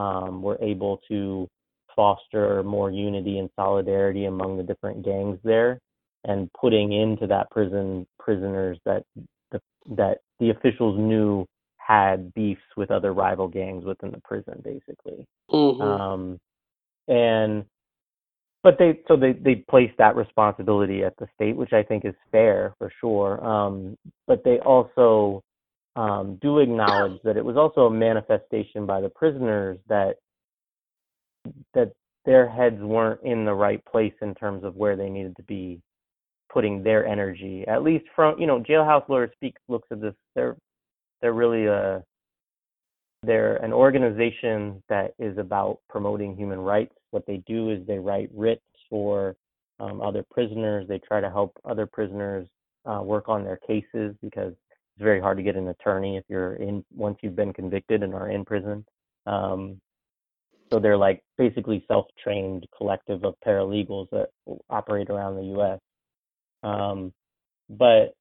[0.01, 1.49] um, were able to
[1.95, 5.81] foster more unity and solidarity among the different gangs there,
[6.25, 9.03] and putting into that prison prisoners that
[9.51, 9.61] the,
[9.97, 11.47] that the officials knew
[11.87, 15.27] had beefs with other rival gangs within the prison, basically.
[15.51, 15.81] Mhm.
[15.81, 16.41] Um,
[17.09, 17.65] and
[18.63, 22.15] but they so they they place that responsibility at the state, which I think is
[22.33, 23.45] fair for sure.
[23.45, 23.97] Um,
[24.27, 25.43] but they also
[25.95, 30.17] um, do acknowledge that it was also a manifestation by the prisoners that
[31.75, 31.93] that
[32.25, 35.81] their heads weren't in the right place in terms of where they needed to be
[36.53, 37.65] putting their energy.
[37.69, 40.15] At least from you know, Jailhouse Lawyers Speak looks at this.
[40.35, 40.57] They're
[41.21, 42.03] they're really a
[43.23, 46.95] they're an organization that is about promoting human rights.
[47.11, 49.37] What they do is they write writs for
[49.81, 50.87] um, other prisoners.
[50.89, 52.47] They try to help other prisoners
[52.85, 56.55] uh, work on their cases because it's very hard to get an attorney if you're
[56.57, 58.85] in once you've been convicted and are in prison.
[59.27, 59.81] Um,
[60.73, 64.29] so they're like basically self-trained collective of paralegals that
[64.71, 65.79] operate around the U.S.
[66.63, 67.13] Um,
[67.69, 68.15] but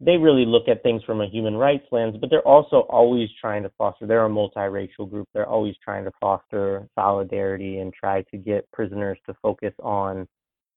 [0.00, 3.62] they really look at things from a human rights lens, but they're also always trying
[3.62, 4.06] to foster.
[4.06, 5.28] They're a multiracial group.
[5.32, 10.28] They're always trying to foster solidarity and try to get prisoners to focus on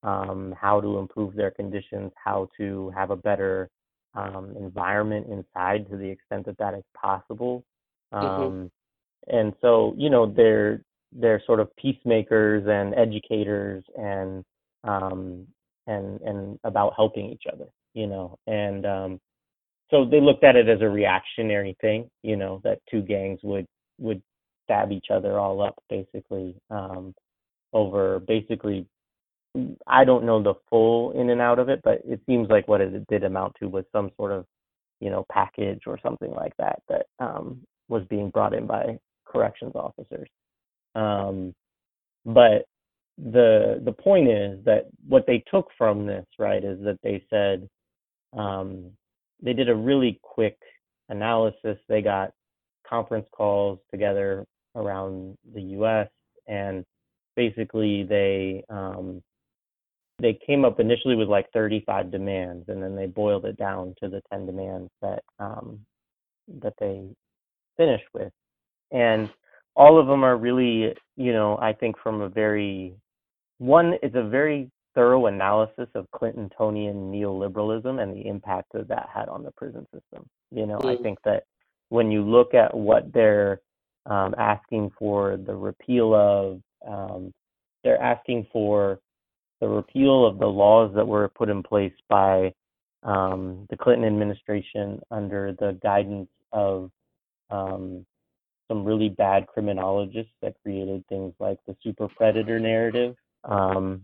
[0.02, 3.68] um, how to improve their conditions, how to have a better
[4.14, 7.64] um, environment inside to the extent that that is possible.
[8.12, 8.70] Um, Mhm.
[9.28, 14.44] And so, you know, they're they're sort of peacemakers and educators and
[14.84, 15.46] um,
[15.86, 18.38] and and about helping each other, you know.
[18.46, 19.20] And um,
[19.90, 23.66] so they looked at it as a reactionary thing, you know, that two gangs would
[23.98, 24.22] would
[24.64, 27.14] stab each other all up basically um,
[27.72, 28.86] over basically.
[29.88, 32.80] I don't know the full in and out of it, but it seems like what
[32.80, 34.46] it did amount to was some sort of,
[35.00, 39.72] you know, package or something like that that um, was being brought in by corrections
[39.74, 40.28] officers.
[40.94, 41.52] Um,
[42.24, 42.66] but
[43.18, 47.68] the the point is that what they took from this, right, is that they said
[48.32, 48.90] um,
[49.42, 50.58] they did a really quick
[51.08, 51.78] analysis.
[51.88, 52.32] They got
[52.88, 56.08] conference calls together around the U.S.
[56.46, 56.84] and
[57.36, 59.22] basically they um,
[60.20, 64.08] they came up initially with like 35 demands, and then they boiled it down to
[64.08, 65.80] the 10 demands that um,
[66.60, 67.08] that they
[67.76, 68.32] finished with,
[68.92, 69.30] and
[69.76, 72.94] all of them are really, you know, I think from a very
[73.58, 79.28] one is a very thorough analysis of Clintonian neoliberalism and the impact that that had
[79.28, 80.28] on the prison system.
[80.50, 80.98] You know, mm.
[80.98, 81.44] I think that
[81.90, 83.60] when you look at what they're
[84.06, 87.32] um, asking for the repeal of, um,
[87.84, 89.00] they're asking for
[89.60, 92.52] the repeal of the laws that were put in place by
[93.02, 96.90] um, the Clinton administration under the guidance of
[97.50, 98.04] um,
[98.68, 104.02] some really bad criminologists that created things like the super predator narrative, um,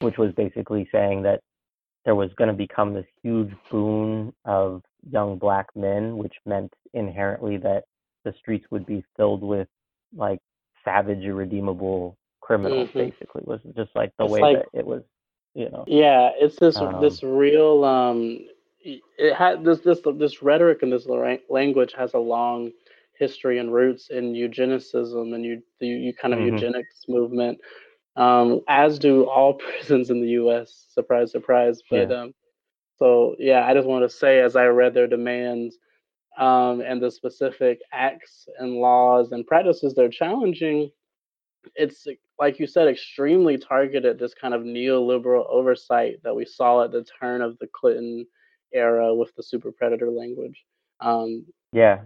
[0.00, 1.40] which was basically saying that
[2.04, 7.56] there was going to become this huge boon of young black men, which meant inherently
[7.58, 7.84] that
[8.24, 9.68] the streets would be filled with
[10.14, 10.38] like
[10.84, 12.88] savage, irredeemable criminals.
[12.88, 12.98] Mm-hmm.
[12.98, 15.02] Basically, was just like the it's way like, that it was,
[15.54, 15.84] you know.
[15.86, 17.84] Yeah, it's this um, this real.
[17.84, 18.40] um
[18.82, 21.06] It had this this this rhetoric and this
[21.48, 22.70] language has a long
[23.18, 26.54] history and roots in eugenicism and you the you kind of mm-hmm.
[26.54, 27.58] eugenics movement
[28.16, 30.86] um, as do all prisons in the U.S.
[30.90, 31.82] Surprise, surprise.
[31.88, 32.22] But yeah.
[32.22, 32.34] um,
[32.96, 35.76] so yeah, I just want to say as I read their demands
[36.38, 40.90] um, and the specific acts and laws and practices they're challenging,
[41.74, 42.06] it's
[42.38, 44.18] like you said, extremely targeted.
[44.18, 48.26] This kind of neoliberal oversight that we saw at the turn of the Clinton
[48.72, 50.64] era with the super predator language.
[51.00, 52.00] Um, yeah,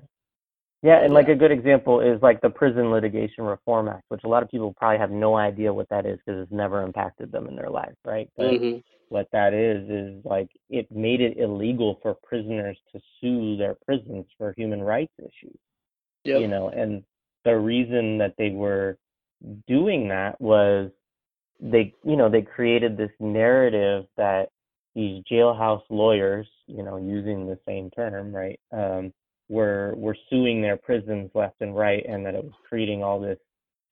[0.82, 4.28] yeah, and like a good example is like the Prison Litigation Reform Act, which a
[4.28, 7.48] lot of people probably have no idea what that is because it's never impacted them
[7.48, 8.30] in their life, right?
[8.36, 8.78] But mm-hmm.
[9.08, 14.26] what that is is like it made it illegal for prisoners to sue their prisons
[14.38, 15.58] for human rights issues.
[16.24, 16.42] Yep.
[16.42, 17.02] You know, and
[17.44, 18.98] the reason that they were
[19.66, 20.90] doing that was
[21.60, 24.50] they, you know, they created this narrative that
[24.94, 28.60] these jailhouse lawyers, you know, using the same term, right?
[28.72, 29.12] Um,
[29.49, 33.38] were were suing their prisons left and right, and that it was creating all this,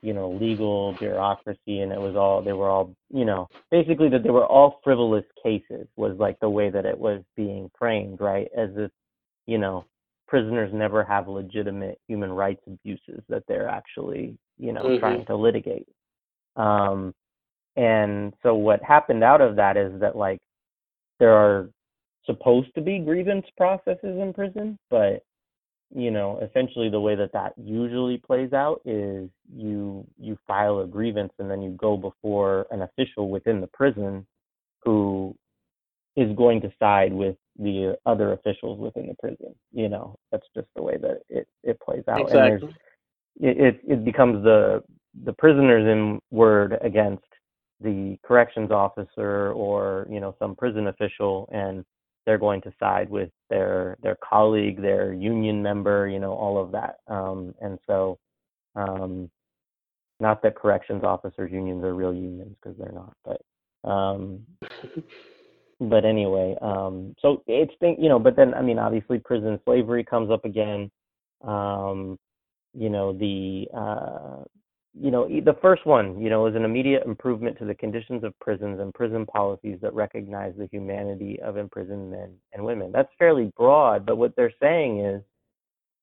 [0.01, 4.23] you know, legal bureaucracy, and it was all they were all, you know, basically that
[4.23, 8.47] they were all frivolous cases was like the way that it was being framed, right?
[8.55, 8.91] As if,
[9.47, 9.85] you know,
[10.27, 14.99] prisoners never have legitimate human rights abuses that they're actually, you know, mm-hmm.
[14.99, 15.87] trying to litigate.
[16.55, 17.13] Um,
[17.75, 20.39] and so what happened out of that is that like
[21.19, 21.69] there are
[22.25, 25.23] supposed to be grievance processes in prison, but
[25.95, 30.87] you know essentially the way that that usually plays out is you you file a
[30.87, 34.25] grievance and then you go before an official within the prison
[34.83, 35.35] who
[36.15, 40.67] is going to side with the other officials within the prison you know that's just
[40.75, 42.67] the way that it it plays out exactly.
[42.67, 44.83] and it, it it becomes the
[45.23, 47.23] the prisoners in word against
[47.79, 51.85] the corrections officer or you know some prison official and
[52.27, 56.73] they're going to side with their their colleague, their union member, you know, all of
[56.73, 56.97] that.
[57.07, 58.19] Um, and so,
[58.75, 59.31] um,
[60.19, 64.45] not that corrections officers unions are real unions because they're not, but um,
[65.79, 70.03] but anyway, um, so it's been you know, but then I mean, obviously, prison slavery
[70.03, 70.91] comes up again.
[71.41, 72.19] Um,
[72.73, 74.43] you know, the uh,
[74.99, 78.37] you know, the first one, you know, is an immediate improvement to the conditions of
[78.39, 82.91] prisons and prison policies that recognize the humanity of imprisoned men and women.
[82.91, 85.21] That's fairly broad, but what they're saying is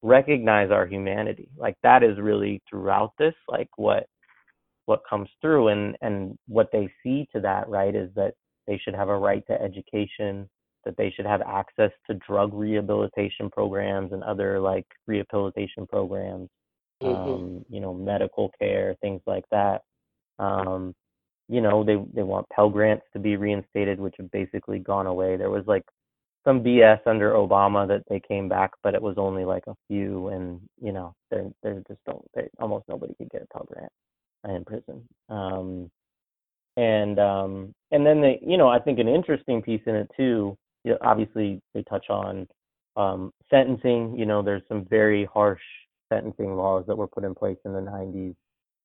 [0.03, 1.49] recognize our humanity.
[1.57, 4.07] Like that is really throughout this, like what
[4.87, 8.35] what comes through and and what they see to that, right, is that
[8.67, 10.49] they should have a right to education,
[10.85, 16.49] that they should have access to drug rehabilitation programs and other like rehabilitation programs
[17.03, 17.33] mm-hmm.
[17.33, 19.83] um, you know, medical care, things like that.
[20.39, 20.95] Um,
[21.49, 25.37] you know, they they want Pell Grants to be reinstated, which have basically gone away.
[25.37, 25.85] There was like
[26.45, 30.29] some BS under Obama that they came back, but it was only like a few,
[30.29, 33.93] and you know, they're they're just don't they, almost nobody could get a Pell Grant
[34.49, 35.07] in prison.
[35.29, 35.91] Um,
[36.77, 40.57] and um, and then they, you know, I think an interesting piece in it too.
[40.85, 42.47] You know, obviously, they touch on
[42.97, 44.17] um, sentencing.
[44.19, 45.63] You know, there's some very harsh
[46.15, 48.35] sentencing laws that were put in place in the 90s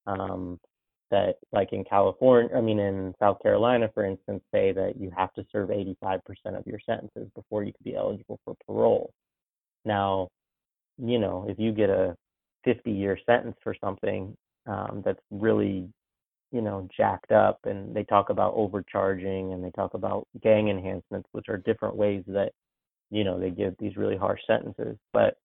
[0.08, 0.60] um,
[1.12, 5.34] that, like in California, I mean, in South Carolina, for instance, say that you have
[5.34, 6.22] to serve 85%
[6.58, 9.12] of your sentences before you could be eligible for parole.
[9.86, 10.30] Now,
[10.98, 12.16] you know, if you get a
[12.66, 14.36] 50 year sentence for something
[14.68, 15.90] um, that's really,
[16.52, 21.30] you know, jacked up, and they talk about overcharging and they talk about gang enhancements,
[21.32, 22.52] which are different ways that,
[23.10, 24.98] you know, they give these really harsh sentences.
[25.14, 25.38] But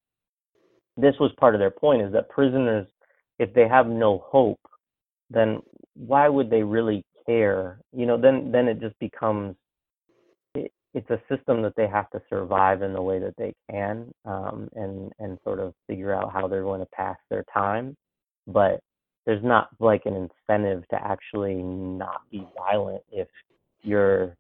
[0.97, 2.86] this was part of their point is that prisoners
[3.38, 4.61] if they have no hope,
[5.30, 5.61] then
[5.95, 7.80] why would they really care?
[7.92, 9.57] You know, then then it just becomes
[10.55, 14.12] it, it's a system that they have to survive in the way that they can,
[14.24, 17.97] um, and and sort of figure out how they're going to pass their time.
[18.47, 18.80] But
[19.26, 23.28] there's not like an incentive to actually not be violent if
[23.82, 24.36] you're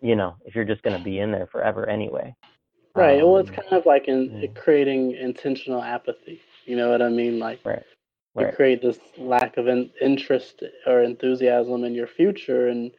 [0.00, 2.34] you know if you're just going to be in there forever anyway
[2.94, 4.48] right um, well it's um, kind of like in yeah.
[4.54, 7.82] creating intentional apathy you know what i mean like right
[8.34, 8.46] right.
[8.46, 12.90] you create this lack of in, interest or enthusiasm in your future and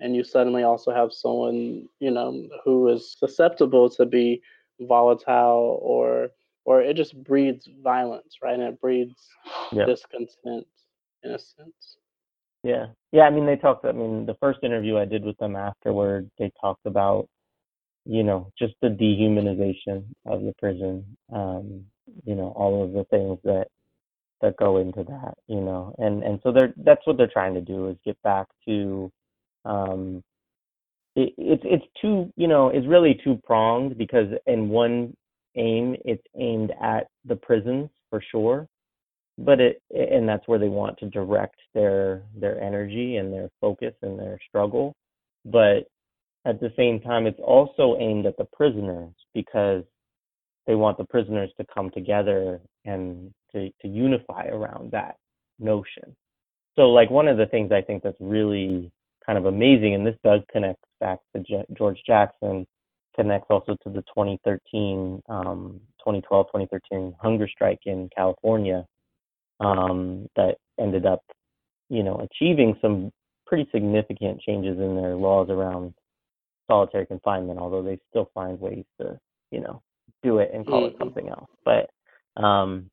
[0.00, 4.40] and you suddenly also have someone you know who is susceptible to be
[4.80, 6.28] volatile or
[6.64, 9.28] or it just breeds violence right and it breeds
[9.72, 9.86] yep.
[9.86, 10.66] discontent
[11.22, 11.96] in a sense
[12.62, 15.56] yeah yeah i mean they talked i mean the first interview i did with them
[15.56, 17.28] afterward they talked about
[18.04, 21.84] you know just the dehumanization of the prison um
[22.24, 23.66] you know all of the things that
[24.42, 27.60] that go into that, you know, and and so they're that's what they're trying to
[27.60, 29.10] do is get back to,
[29.64, 30.22] um,
[31.14, 35.16] it, it's it's two you know it's really two pronged because in one
[35.56, 38.66] aim it's aimed at the prisons for sure,
[39.38, 43.94] but it and that's where they want to direct their their energy and their focus
[44.02, 44.92] and their struggle,
[45.44, 45.86] but
[46.44, 49.84] at the same time it's also aimed at the prisoners because
[50.66, 55.16] they want the prisoners to come together and to, to unify around that
[55.58, 56.16] notion.
[56.76, 58.90] So, like, one of the things I think that's really
[59.26, 62.66] kind of amazing, and this does connect back to J- George Jackson,
[63.14, 68.86] connects also to the 2013, um, 2012, 2013 hunger strike in California
[69.60, 71.22] um, that ended up,
[71.90, 73.10] you know, achieving some
[73.46, 75.92] pretty significant changes in their laws around
[76.72, 79.18] solitary confinement, although they still find ways to,
[79.50, 79.82] you know,
[80.22, 80.94] do it and call mm-hmm.
[80.94, 81.50] it something else.
[81.64, 82.90] But um,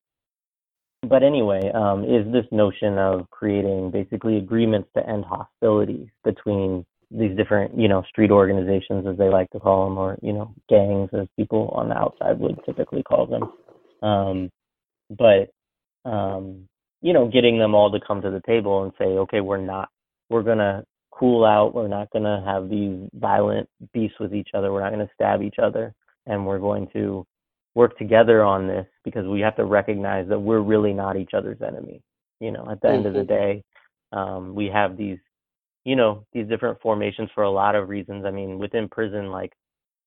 [1.07, 7.35] but anyway, um, is this notion of creating basically agreements to end hostilities between these
[7.37, 11.09] different, you know, street organizations, as they like to call them, or you know, gangs,
[11.13, 13.43] as people on the outside would typically call them.
[14.07, 14.49] Um,
[15.09, 15.49] but
[16.09, 16.67] um,
[17.01, 19.87] you know, getting them all to come to the table and say, okay, we're not,
[20.29, 20.83] we're gonna
[21.19, 21.73] cool out.
[21.73, 24.71] We're not gonna have these violent beasts with each other.
[24.71, 25.93] We're not gonna stab each other,
[26.25, 27.25] and we're going to
[27.75, 31.61] work together on this because we have to recognize that we're really not each other's
[31.61, 32.01] enemy.
[32.39, 32.97] You know, at the mm-hmm.
[32.97, 33.27] end of the mm-hmm.
[33.27, 33.63] day,
[34.11, 35.19] um, we have these,
[35.85, 38.25] you know, these different formations for a lot of reasons.
[38.25, 39.53] I mean, within prison, like,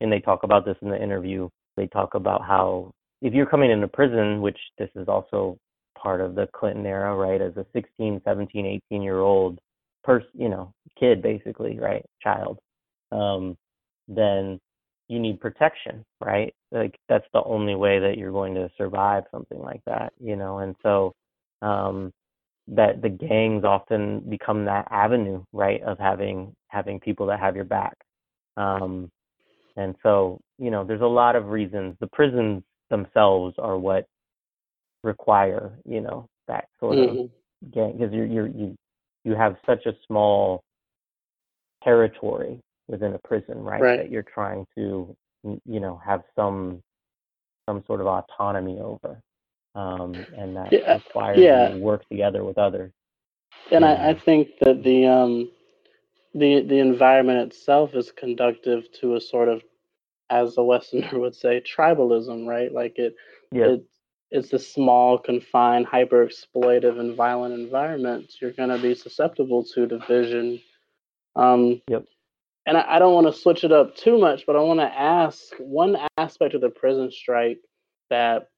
[0.01, 1.49] and they talk about this in the interview.
[1.77, 5.59] They talk about how if you're coming into prison, which this is also
[5.97, 7.41] part of the Clinton era, right?
[7.41, 9.59] As a 16, 17, 18 year old
[10.05, 12.05] person, you know, kid basically, right?
[12.23, 12.59] Child.
[13.11, 13.57] Um,
[14.09, 14.61] then
[15.09, 16.55] you need protection, right?
[16.71, 20.59] Like that's the only way that you're going to survive something like that, you know.
[20.59, 21.13] And so
[21.61, 22.13] um
[22.69, 27.65] that the gangs often become that avenue, right, of having having people that have your
[27.65, 27.95] back.
[28.57, 29.11] Um
[29.77, 31.97] and so, you know, there's a lot of reasons.
[32.01, 34.07] The prisons themselves are what
[35.03, 37.19] require, you know, that sort mm-hmm.
[37.19, 38.77] of gang because you're you're you
[39.25, 40.63] you have such a small
[41.83, 43.81] territory within a prison, right?
[43.81, 43.97] right?
[43.99, 45.15] That you're trying to,
[45.45, 46.83] you know, have some
[47.69, 49.21] some sort of autonomy over,
[49.75, 51.69] um, and that yeah, requires yeah.
[51.69, 52.93] you to work together with others.
[53.71, 55.51] And I, I think that the um,
[56.35, 59.63] the the environment itself is conductive to a sort of,
[60.31, 62.73] as a Westerner would say, tribalism, right?
[62.73, 63.15] Like it,
[63.53, 63.67] yeah.
[63.67, 63.85] it
[64.33, 68.33] it's a small, confined, hyper exploitive, and violent environment.
[68.41, 70.61] You're going to be susceptible to division.
[71.37, 72.05] Um, yep
[72.67, 74.99] and I, I don't want to switch it up too much, but I want to
[74.99, 77.59] ask one aspect of the prison strike
[78.11, 78.49] that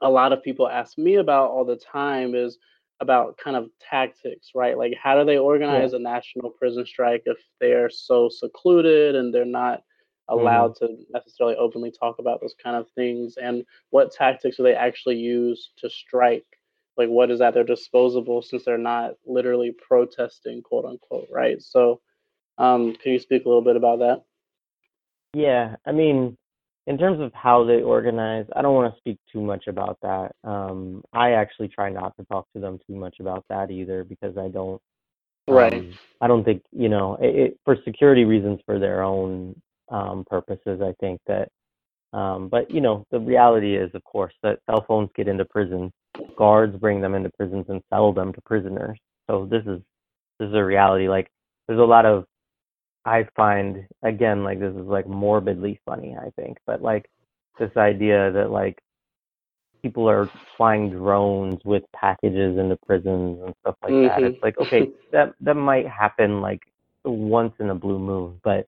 [0.00, 2.58] a lot of people ask me about all the time is
[3.00, 4.78] about kind of tactics, right?
[4.78, 5.98] Like, how do they organize yeah.
[5.98, 9.82] a national prison strike if they're so secluded and they're not
[10.28, 10.86] allowed mm-hmm.
[10.86, 13.36] to necessarily openly talk about those kind of things?
[13.36, 16.46] And what tactics do they actually use to strike?
[16.96, 21.60] Like, what is at their disposable since they're not literally protesting, quote unquote, right?
[21.60, 22.00] So,
[22.58, 24.22] um, can you speak a little bit about that?
[25.34, 26.36] Yeah, I mean,
[26.86, 30.32] in terms of how they organize, I don't want to speak too much about that.
[30.44, 34.36] Um, I actually try not to talk to them too much about that either because
[34.36, 34.80] I don't.
[35.48, 35.74] Right.
[35.74, 39.60] Um, I don't think you know it, it, for security reasons for their own
[39.90, 40.80] um, purposes.
[40.82, 41.48] I think that,
[42.12, 45.92] um, but you know, the reality is, of course, that cell phones get into prisons.
[46.36, 48.98] Guards bring them into prisons and sell them to prisoners.
[49.28, 49.80] So this is
[50.38, 51.08] this is a reality.
[51.08, 51.28] Like,
[51.66, 52.24] there's a lot of
[53.04, 57.10] I find again like this is like morbidly funny, I think, but like
[57.58, 58.78] this idea that like
[59.82, 64.18] people are flying drones with packages into prisons and stuff like that.
[64.20, 64.34] Mhm.
[64.34, 66.62] It's like okay, that that might happen like
[67.04, 68.66] once in a blue moon, but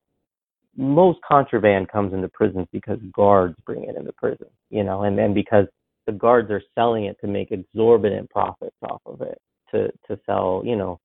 [0.76, 5.34] most contraband comes into prisons because guards bring it into prison, you know, and and
[5.34, 5.66] because
[6.06, 9.38] the guards are selling it to make exorbitant profits off of it
[9.70, 10.98] to to sell, you know,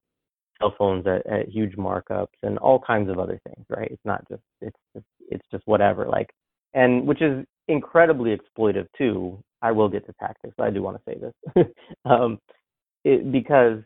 [0.59, 3.89] cell phones at, at huge markups and all kinds of other things, right?
[3.91, 6.29] It's not just it's just it's just whatever, like,
[6.73, 9.41] and which is incredibly exploitive too.
[9.61, 11.65] I will get to tactics, but I do want to say this,
[12.05, 12.39] um,
[13.03, 13.79] it, because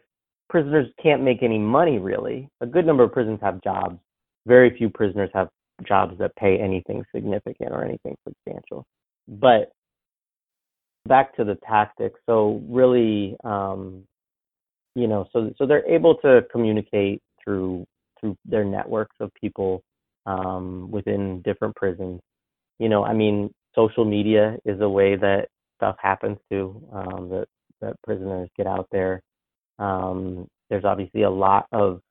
[0.49, 2.49] prisoners can't make any money really.
[2.61, 3.99] A good number of prisons have jobs.
[4.47, 5.49] Very few prisoners have
[5.87, 8.85] jobs that pay anything significant or anything substantial.
[9.27, 9.71] But
[11.07, 12.19] back to the tactics.
[12.25, 14.03] So really, um,
[14.95, 17.85] you know, so so they're able to communicate through
[18.19, 19.83] through their networks of people
[20.25, 22.21] um, within different prisons.
[22.79, 25.47] You know, I mean, social media is a way that
[25.77, 26.81] stuff happens too.
[26.93, 27.47] Um, that
[27.81, 29.21] that prisoners get out there.
[29.79, 32.01] Um, there's obviously a lot of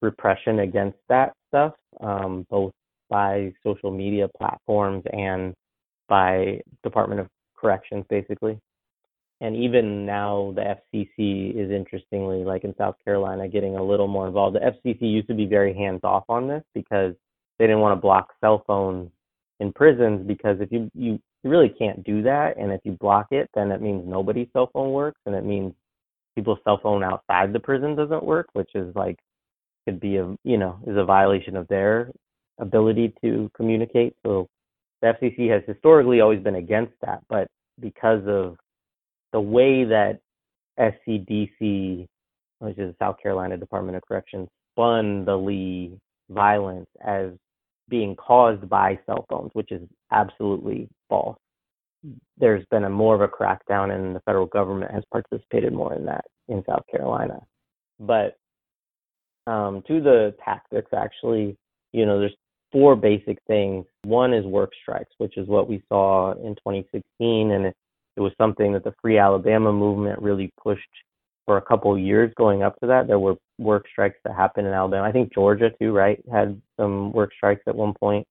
[0.00, 2.72] repression against that stuff, um, both
[3.10, 5.54] by social media platforms and
[6.08, 8.58] by Department of Corrections, basically.
[9.42, 14.26] And even now, the FCC is interestingly, like in South Carolina, getting a little more
[14.26, 14.56] involved.
[14.56, 17.14] The FCC used to be very hands off on this because
[17.58, 19.10] they didn't want to block cell phones
[19.60, 23.48] in prisons because if you you really can't do that, and if you block it,
[23.54, 25.72] then it means nobody's cell phone works, and it means
[26.34, 29.18] people's cell phone outside the prison doesn't work, which is like
[29.86, 32.10] could be a you know is a violation of their
[32.60, 34.14] ability to communicate.
[34.24, 34.48] So
[35.02, 37.48] the FCC has historically always been against that, but
[37.80, 38.56] because of
[39.32, 40.20] the way that
[40.78, 42.06] SCDC,
[42.58, 45.98] which is the South Carolina Department of Corrections, spun the Lee
[46.28, 47.30] violence as
[47.88, 49.82] being caused by cell phones, which is
[50.12, 51.38] absolutely false.
[52.38, 56.06] There's been a more of a crackdown, and the federal government has participated more in
[56.06, 57.40] that in South Carolina.
[57.98, 58.36] But
[59.46, 61.56] um, to the tactics, actually,
[61.92, 62.36] you know, there's
[62.72, 63.84] four basic things.
[64.04, 67.76] One is work strikes, which is what we saw in 2016, and it,
[68.16, 70.82] it was something that the Free Alabama movement really pushed
[71.46, 73.06] for a couple of years going up to that.
[73.06, 75.06] There were work strikes that happened in Alabama.
[75.06, 78.26] I think Georgia too, right, had some work strikes at one point.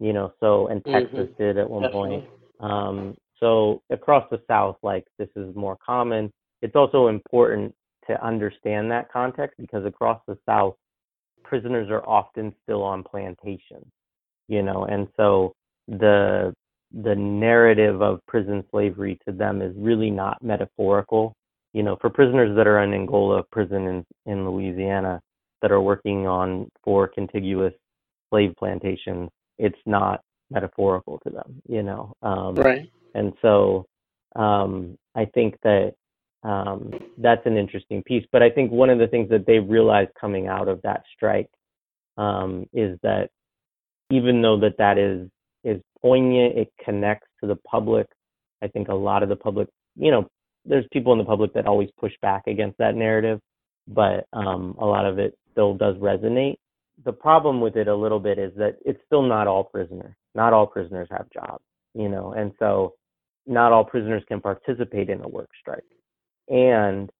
[0.00, 1.36] You know, so and Texas Mhm.
[1.36, 2.08] did at one Definitely.
[2.08, 2.30] point.
[2.60, 6.30] Um, so across the South, like this is more common.
[6.62, 7.74] It's also important
[8.06, 10.76] to understand that context because across the South,
[11.44, 13.86] prisoners are often still on plantations,
[14.48, 15.52] you know, and so
[15.88, 16.54] the
[17.02, 21.34] the narrative of prison slavery to them is really not metaphorical.
[21.74, 25.20] You know, for prisoners that are in Angola prison in, in Louisiana
[25.60, 27.74] that are working on four contiguous
[28.30, 29.28] slave plantations,
[29.58, 32.14] it's not metaphorical to them, you know.
[32.22, 32.90] Um, Right.
[33.14, 33.84] and so
[34.36, 35.94] um, I think that
[36.42, 38.24] um, that's an interesting piece.
[38.30, 41.50] But I think one of the things that they realized coming out of that strike
[42.16, 43.30] um, is that
[44.10, 45.28] even though that that is
[45.64, 48.06] is poignant, it connects to the public.
[48.62, 50.28] I think a lot of the public, you know,
[50.64, 53.40] there's people in the public that always push back against that narrative,
[53.86, 56.56] but um, a lot of it still does resonate.
[57.04, 60.14] The problem with it a little bit is that it's still not all prisoners.
[60.34, 61.62] Not all prisoners have jobs,
[61.94, 62.94] you know, and so
[63.46, 65.84] not all prisoners can participate in a work strike,
[66.48, 67.10] and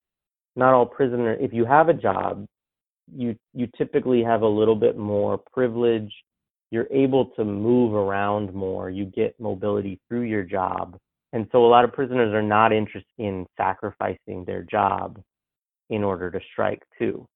[0.57, 1.35] not all prisoner.
[1.35, 2.47] If you have a job,
[3.14, 6.12] you you typically have a little bit more privilege.
[6.70, 8.91] You're able to move around more.
[8.91, 10.99] You get mobility through your job,
[11.33, 15.20] and so a lot of prisoners are not interested in sacrificing their job
[15.91, 17.26] in order to strike too.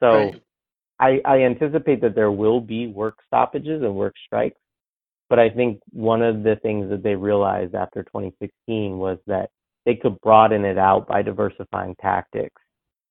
[0.00, 0.42] So Right.
[1.00, 4.60] I, I anticipate that there will be work stoppages and work strikes,
[5.28, 9.50] but I think one of the things that they realized after 2016 was that
[9.84, 12.60] they could broaden it out by diversifying tactics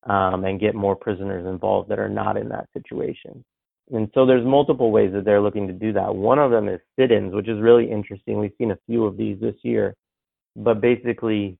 [0.06, 3.44] um, and get more prisoners involved that are not in that situation.
[3.92, 6.16] And so there's multiple ways that they're looking to do that.
[6.16, 8.40] One of them is sit-ins, which is really interesting.
[8.40, 9.96] We've seen a few of these this year,
[10.56, 11.58] but basically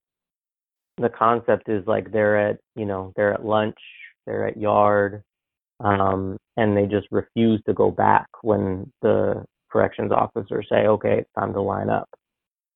[0.98, 3.78] the concept is like they're at you know they're at lunch,
[4.26, 5.24] they're at yard,
[5.80, 11.30] um, and they just refuse to go back when the corrections officers say, okay, it's
[11.38, 12.10] time to line up.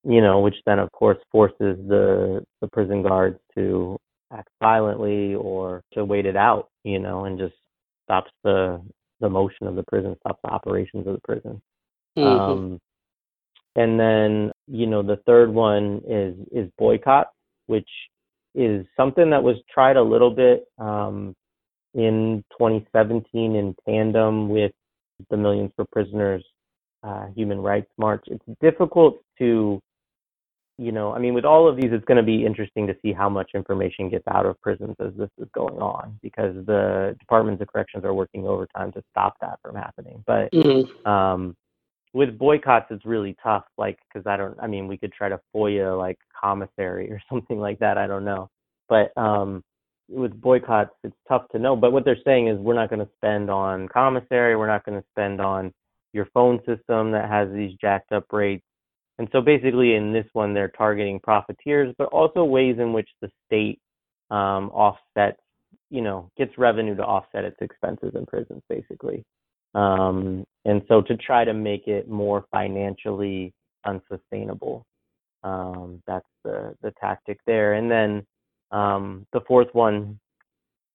[0.04, 3.98] You know, which then of course forces the the prison guards to
[4.32, 6.70] act violently or to wait it out.
[6.84, 7.56] You know, and just
[8.06, 8.82] stops the
[9.20, 11.62] the motion of the prison, stops the operations of the prison.
[12.18, 12.24] Mhm.
[12.24, 12.80] Um,
[13.76, 17.32] and then you know the third one is is boycott,
[17.68, 17.89] which
[18.56, 21.36] is something that was tried a little bit um,
[21.93, 24.72] in 2017 in tandem with
[25.30, 26.43] the Millions for Prisoners
[27.04, 28.24] uh, Human Rights March.
[28.28, 29.80] It's difficult to
[30.78, 33.11] you know, I mean, with all of these, it's going to be interesting to see
[33.11, 37.61] how much information gets out of prisons as this is going on, because the departments
[37.61, 40.23] of corrections are working overtime to stop that from happening.
[40.28, 41.09] But Mm-hmm.
[41.09, 41.55] um,
[42.13, 45.39] with boycotts, it's really tough, like, because I don't, I mean, we could try to
[45.55, 47.97] FOIA like commissary or something like that.
[47.97, 48.49] I don't know,
[48.88, 49.63] but um,
[50.09, 51.75] with boycotts, it's tough to know.
[51.75, 54.55] But what they're saying is we're not going to spend on commissary.
[54.55, 55.73] We're not going to spend on
[56.13, 58.63] your phone system that has these jacked up rates
[59.20, 63.32] and so basically in this one, they're targeting profiteers, but also ways in which the
[63.45, 63.80] state
[64.30, 65.41] um, offsets,
[65.89, 69.24] you know, gets revenue to offset its expenses in prisons, basically.
[69.74, 73.53] Um, and so to try to make it more financially
[73.86, 74.86] unsustainable,
[75.43, 77.74] um, that's the, the tactic there.
[77.74, 78.26] And then
[78.72, 80.20] um, the fourth one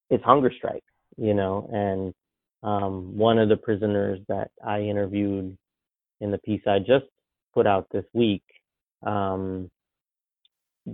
[0.09, 0.83] is hunger strike,
[1.17, 2.13] you know, and
[2.61, 5.57] um, one of the prisoners that I interviewed
[6.21, 7.05] in the piece I just
[7.53, 8.43] put out this week
[9.05, 9.69] um,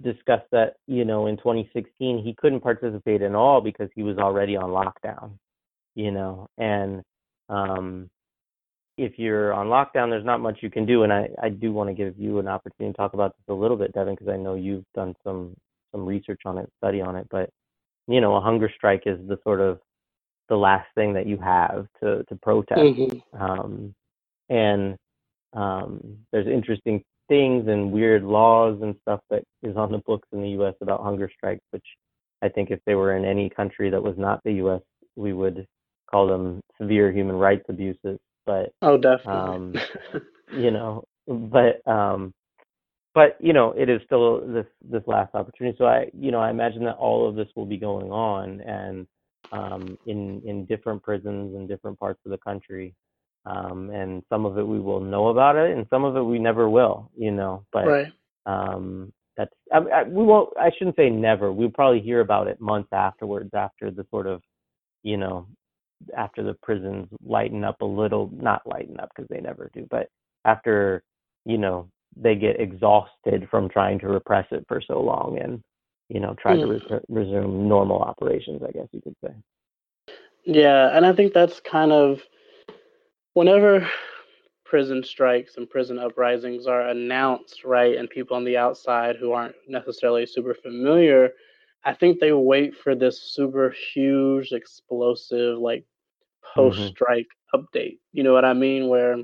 [0.01, 4.55] discussed that you know in 2016 he couldn't participate in all because he was already
[4.55, 5.32] on lockdown
[5.95, 7.01] you know and
[7.49, 8.10] um,
[8.97, 11.89] if you're on lockdown there's not much you can do and i i do want
[11.89, 14.38] to give you an opportunity to talk about this a little bit devin because i
[14.38, 15.55] know you've done some
[15.91, 17.49] some research on it study on it but
[18.07, 19.80] you know a hunger strike is the sort of
[20.49, 23.41] the last thing that you have to to protest Mm-hmm.
[23.41, 23.95] um,
[24.49, 24.97] and
[25.53, 30.41] um, there's interesting things and weird laws and stuff that is on the books in
[30.41, 30.73] the U.S.
[30.81, 31.85] about hunger strikes, which
[32.41, 34.81] I think if they were in any country that was not the U.S.,
[35.15, 35.65] we would
[36.09, 38.17] call them severe human rights abuses.
[38.45, 39.33] But Oh, definitely.
[39.33, 39.73] um,
[40.57, 42.33] you know, but um,
[43.13, 45.75] but you know, it is still this this last opportunity.
[45.77, 49.07] So I, you know, I imagine that all of this will be going on and
[49.51, 52.93] um, in in different prisons in different parts of the country
[53.49, 56.39] um, and some of it we will know about it, and some of it we
[56.39, 57.65] never will, you know.
[57.73, 58.13] But right.
[58.45, 60.49] um, that's I, I, we won't.
[60.57, 61.51] I shouldn't say never.
[61.51, 64.41] We'll probably hear about it months afterwards, after the sort of,
[65.03, 65.47] you know,
[66.15, 68.29] after the prisons lighten up a little.
[68.33, 70.09] Not lighten up because they never do, but
[70.45, 71.03] after
[71.45, 75.61] you know they get exhausted from trying to repress it for so long and
[76.09, 76.89] you know try to Mm.
[76.89, 78.61] re- resume normal operations.
[78.67, 79.33] I guess you could say.
[80.45, 82.21] Yeah, and I think that's kind of
[83.34, 83.88] whenever
[84.65, 89.55] prison strikes and prison uprisings are announced, right, and people on the outside who aren't
[89.67, 91.32] necessarily super familiar,
[91.84, 95.86] I think they wait for this super huge, explosive, like
[96.55, 97.99] post strike update.
[98.11, 98.88] You know what I mean?
[98.88, 99.17] Where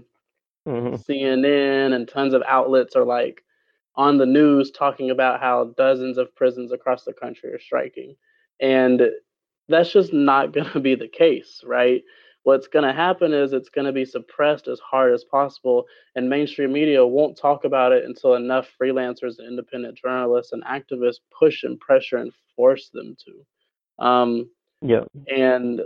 [0.66, 3.44] hmm CNN and tons of outlets are like
[3.96, 8.16] on the news talking about how dozens of prisons across the country are striking.
[8.60, 9.02] And
[9.68, 12.04] that's just not going to be the case, right?
[12.46, 15.86] What's going to happen is it's going to be suppressed as hard as possible,
[16.16, 21.22] and mainstream media won't talk about it until enough freelancers and independent journalists and activists
[21.38, 24.06] push and pressure and force them to.
[24.06, 24.50] Um,
[24.84, 25.06] Yeah.
[25.28, 25.82] and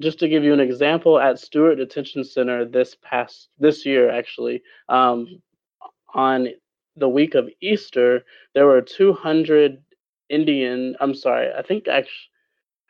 [0.00, 4.62] just to give you an example, at Stewart Detention Center this past this year, actually,
[4.88, 5.42] um,
[6.14, 6.50] on
[6.94, 9.82] the week of Easter, there were 200
[10.28, 10.94] Indian.
[11.00, 12.30] I'm sorry, I think actually,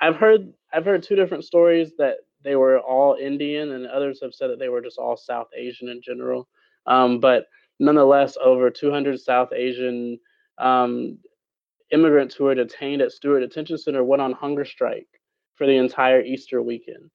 [0.03, 4.33] I've heard I've heard two different stories that they were all Indian, and others have
[4.33, 6.49] said that they were just all South Asian in general.
[6.87, 7.47] Um, but
[7.81, 10.19] nonetheless, over 200 South Asian
[10.59, 11.19] um,
[11.91, 15.09] immigrants who were detained at Stewart Detention Center went on hunger strike
[15.57, 17.11] for the entire Easter weekend.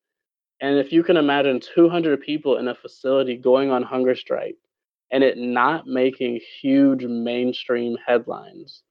[0.59, 4.57] And if you can imagine 200 people in a facility going on hunger strike
[5.11, 8.83] and it not making huge mainstream headlines.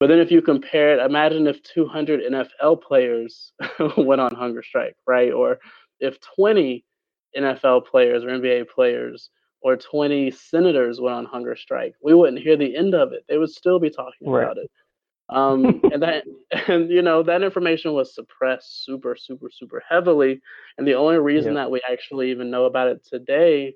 [0.00, 3.52] But then if you compare it, imagine if 200 NFL players
[3.96, 5.32] went on hunger strike, right?
[5.32, 5.58] Or
[6.00, 6.84] if 20
[7.36, 9.30] NFL players or NBA players
[9.60, 13.24] or 20 senators went on hunger strike, we wouldn't hear the end of it.
[13.28, 14.44] They would still be talking Right.
[14.44, 14.70] about it.
[15.30, 16.24] Um, and that,
[16.68, 20.40] and you know, that information was suppressed super, super, super heavily.
[20.78, 21.62] And the only reason Yeah.
[21.62, 23.74] that we actually even know about it today,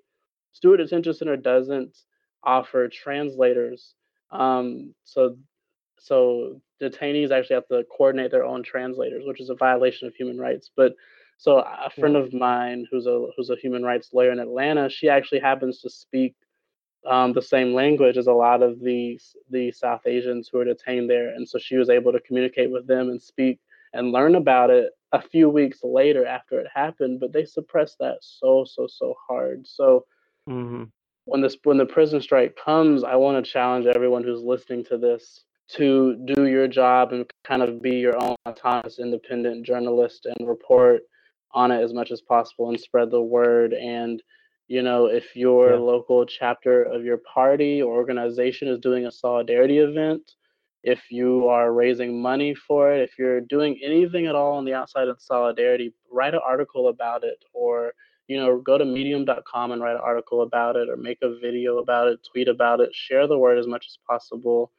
[0.53, 1.97] Stewart Detention Center doesn't
[2.45, 3.95] offer translators.
[4.31, 5.37] Um, so,
[6.03, 10.39] so detainees actually have to coordinate their own translators, which is a violation of human
[10.39, 10.71] rights.
[10.77, 10.95] But
[11.39, 15.11] so a friend of mine who's a who's a human rights lawyer in Atlanta, she
[15.11, 16.37] actually happens to speak
[17.09, 21.11] um, the same language as a lot of the the South Asians who are detained
[21.11, 23.61] there, and so she was able to communicate with them and speak
[23.95, 27.21] and learn about it a few weeks later after it happened.
[27.21, 29.67] But they suppressed that so so so hard.
[29.67, 30.07] So
[30.49, 30.85] hmm
[31.27, 34.99] when this when the prison strike comes, I want to challenge everyone who's listening to
[34.99, 40.49] this to do your job and kind of be your own autonomous, independent journalist and
[40.49, 41.03] report
[41.53, 44.23] on it as much as possible and spread the word and
[44.69, 45.77] You know, if your Yeah.
[45.77, 50.35] local chapter of your party or organization is doing a solidarity event,
[50.83, 54.73] if you are raising money for it, if you're doing anything at all on the
[54.75, 57.93] outside of solidarity, write an article about it or
[58.29, 61.79] you know, go to medium.com and write an article about it or make a video
[61.79, 64.73] about it, tweet about it, share the word as much as possible.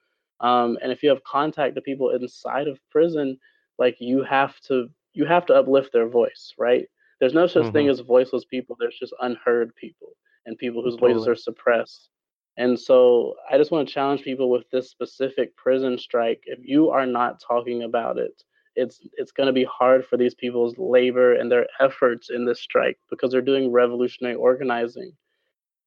[0.44, 3.40] Um, and if you have contact to people inside of prison,
[3.80, 6.88] like you have to you have to uplift their voice, right?
[7.20, 7.90] There's no such thing Mhm.
[7.90, 8.78] as voiceless people.
[8.80, 10.16] There's just unheard people
[10.46, 12.10] and people whose voices are suppressed.
[12.58, 16.44] And so I just want to challenge people with this specific prison strike.
[16.46, 18.44] If you are not talking about it,
[18.76, 22.62] it's it's going to be hard for these people's labor and their efforts in this
[22.62, 25.14] strike because they're doing revolutionary organizing.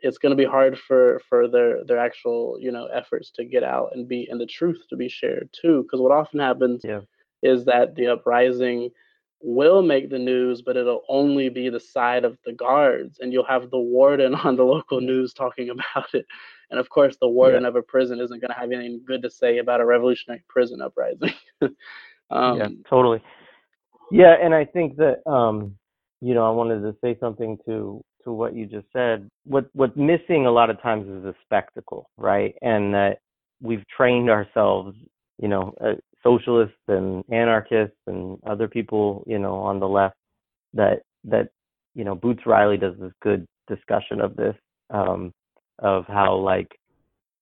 [0.00, 3.62] It's going to be hard for for their their actual you know efforts to get
[3.64, 5.82] out and be and the truth to be shared too.
[5.82, 7.00] Because what often happens Yeah.
[7.42, 8.90] is that the uprising
[9.40, 13.44] will make the news, but it'll only be the side of the guards, and you'll
[13.44, 16.26] have the warden on the local news talking about it.
[16.70, 17.60] And of course, the Yeah.
[17.60, 20.42] warden of a prison isn't going to have anything good to say about a revolutionary
[20.48, 21.32] prison uprising.
[22.44, 22.68] Yeah.
[22.68, 23.22] um, Totally.
[24.10, 25.76] Yeah, and I think that um,
[26.20, 29.30] you know, I wanted to say something to to what you just said.
[29.46, 32.54] What what's missing a lot of times is a spectacle, right?
[32.62, 33.20] And that
[33.62, 34.96] we've trained ourselves,
[35.38, 40.16] you know, uh, socialists and anarchists and other people, you know, on the left
[40.74, 41.48] that that
[41.94, 44.56] you know, Boots Riley does this good discussion of this
[44.90, 45.32] um
[45.80, 46.68] of how like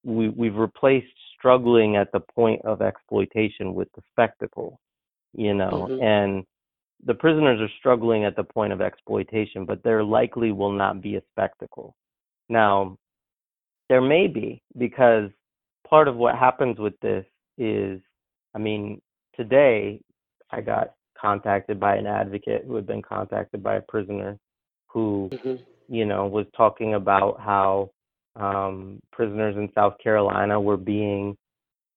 [0.04, 4.78] we we've replaced struggling at the point of exploitation with the spectacle,
[5.34, 6.44] you know, mhm, and
[7.06, 11.16] the prisoners are struggling at the point of exploitation, but there likely will not be
[11.16, 11.94] a spectacle.
[12.48, 12.98] Now,
[13.88, 15.30] there may be because
[15.88, 17.24] part of what happens with this
[17.58, 18.00] is,
[18.54, 19.00] I mean,
[19.36, 20.00] today
[20.50, 24.38] I got contacted by an advocate who had been contacted by a prisoner
[24.86, 27.90] who, mhm, you know, was talking about how
[28.36, 31.36] um, prisoners in South Carolina were being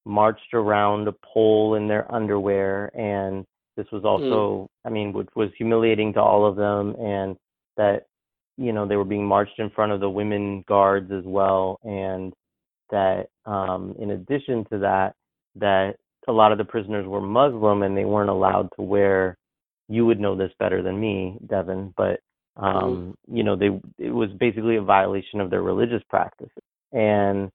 [0.05, 3.45] marched around a pole in their underwear and
[3.78, 7.38] this was mm, also i mean which was humiliating to all of them and
[7.78, 8.07] that
[8.57, 12.34] you know they were being marched in front of the women guards as well and
[12.91, 15.13] that um in addition to that
[15.55, 15.95] that
[16.28, 19.38] a lot of the prisoners were muslim and they weren't allowed to wear
[19.88, 22.19] you would know this better than me devin but
[22.57, 22.84] mhm.
[22.84, 23.69] um you know they
[23.99, 26.51] it was basically a violation of their religious practices
[26.91, 27.51] and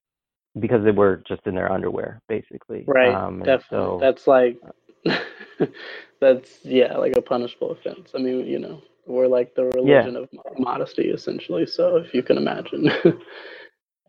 [0.59, 2.85] because they were just in their underwear, basically.
[2.87, 3.65] Right, Um, definitely.
[3.71, 4.59] so, That's like
[6.21, 8.11] that's yeah, like a punishable offense.
[8.15, 10.29] I mean, you know, we're like the yeah, religion of
[10.59, 11.67] modesty, essentially.
[11.67, 12.85] So if you can imagine,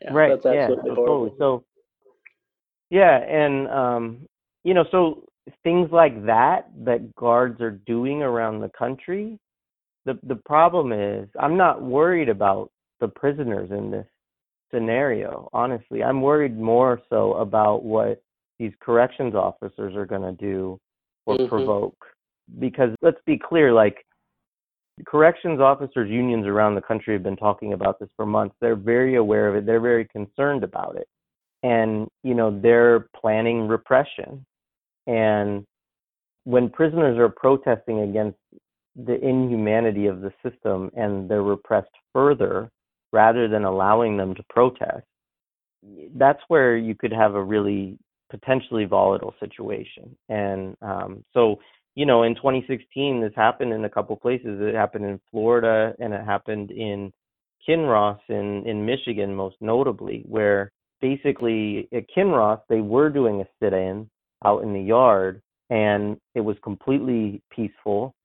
[0.02, 1.32] yeah, right, that's yeah, absolutely so totally.
[1.38, 1.64] So,
[2.89, 4.28] yeah, and um,
[4.64, 5.26] you know, so
[5.64, 9.39] things like that that guards are doing around the country.
[10.06, 14.08] The the problem is, I'm not worried about the prisoners in this
[14.74, 15.50] scenario.
[15.54, 18.22] Honestly, I'm worried more so about what
[18.60, 20.80] these corrections officers are going to do
[21.26, 21.97] or hmm provoke.
[22.59, 24.05] Because let's be clear, like
[25.05, 28.55] corrections officers unions around the country have been talking about this for months.
[28.59, 29.65] They're very aware of it.
[29.65, 31.07] They're very concerned about it.
[31.63, 34.45] And, you know, they're planning repression.
[35.07, 35.65] And
[36.43, 38.38] when prisoners are protesting against
[38.95, 42.69] the inhumanity of the system and they're repressed further
[43.11, 45.05] rather than allowing them to protest,
[46.15, 47.97] that's where you could have a really
[48.34, 50.16] potentially volatile situation.
[50.28, 51.60] And um, so,
[51.94, 54.60] you know, in 2016, this happened in a couple places.
[54.60, 57.14] It happened in Florida and it happened in
[57.68, 63.74] Kinross in, in Michigan, most notably, where basically at Kinross, they were doing a sit
[63.74, 64.10] in
[64.44, 68.16] out in the yard and it was completely peaceful.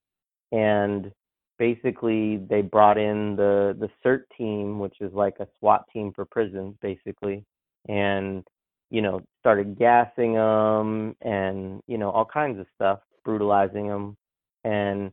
[0.52, 1.12] And
[1.58, 6.24] basically, they brought in the, the CERT team, which is like a SWAT team for
[6.24, 7.44] prisons, basically.
[7.88, 8.42] And
[8.90, 14.16] you know, started gassing them and, you know, all kinds of stuff, brutalizing them.
[14.64, 15.12] And,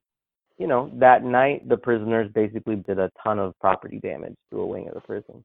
[0.57, 4.65] you know, that night, the prisoners basically did a ton of property damage to a
[4.65, 5.43] wing of the prison.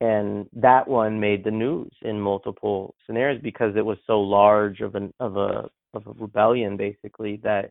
[0.00, 4.94] And that one made the news in multiple scenarios because it was so large of
[4.96, 7.70] an of a of a rebellion basically that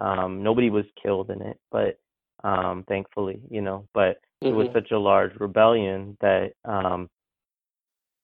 [0.00, 1.98] um nobody was killed in it, but
[2.44, 4.18] um thankfully, you know, but
[4.48, 7.08] it was hmm such a large rebellion that um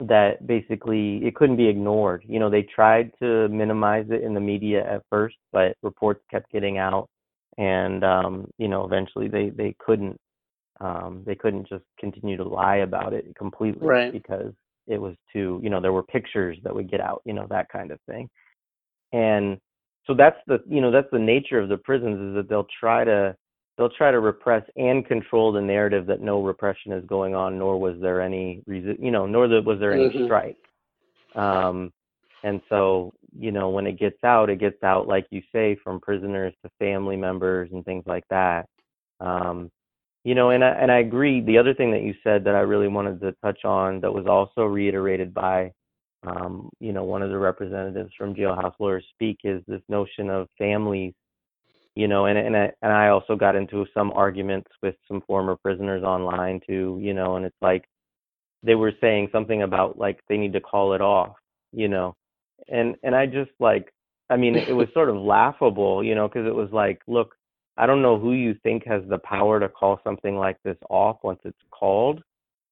[0.08, 2.24] that basically it couldn't be ignored.
[2.26, 6.50] You know, they tried to minimize it in the media at first, but reports kept
[6.50, 7.08] getting out,
[7.58, 10.16] and um, you know, eventually they they couldn't
[10.80, 14.12] um, they couldn't just continue to lie about it completely Right.
[14.12, 14.52] because
[14.88, 17.68] it was too you know there were pictures that would get out, you know, that
[17.68, 18.28] kind of thing,
[19.12, 19.58] and
[20.06, 23.04] so that's the you know that's the nature of the prisons is that they'll try
[23.04, 23.36] to
[23.76, 27.78] they'll try to repress and control the narrative that no repression is going on, nor
[27.78, 30.24] was there any reason, you know, nor was there any mm-hmm.
[30.24, 30.58] strike.
[31.34, 31.92] Um,
[32.44, 36.00] and so, you know, when it gets out, it gets out, like you say, from
[36.00, 38.66] prisoners to family members and things like that.
[39.20, 39.70] Um,
[40.24, 41.40] you know, and I, and I agree.
[41.40, 44.26] The other thing that you said that I really wanted to touch on that was
[44.26, 45.72] also reiterated by,
[46.24, 50.48] um, you know, one of the representatives from Jailhouse Lawyers Speak is this notion of
[50.58, 51.14] families
[51.94, 55.56] you know and and I, and I also got into some arguments with some former
[55.56, 57.84] prisoners online too you know and it's like
[58.62, 61.36] they were saying something about like they need to call it off
[61.72, 62.14] you know
[62.68, 63.92] and and I just like
[64.30, 67.34] I mean it was sort of laughable you know because it was like look
[67.76, 71.18] I don't know who you think has the power to call something like this off
[71.22, 72.22] once it's called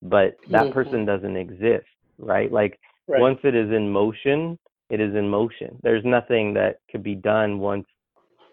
[0.02, 0.72] but that mm-hmm.
[0.72, 1.86] person doesn't exist
[2.18, 3.20] right like right.
[3.20, 4.58] once it is in motion
[4.88, 7.86] it is in motion there's nothing that could be done once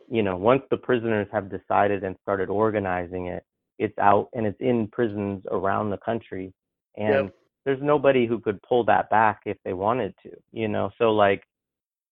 [0.09, 3.43] you know, once the prisoners have decided and started organizing it,
[3.79, 6.53] it's out and it's in prisons around the country.
[6.95, 7.35] And yep.
[7.65, 10.89] there's nobody who could pull that back if they wanted to, you know?
[10.97, 11.43] So like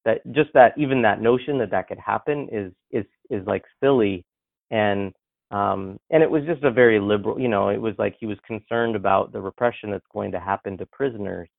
[0.03, 4.25] that, just that, even that notion that that could happen is, is, is like silly.
[4.69, 5.13] And,
[5.51, 8.37] um, and it was just a very liberal, you know, it was like he was
[8.45, 11.49] concerned about the repression that's going to happen to prisoners.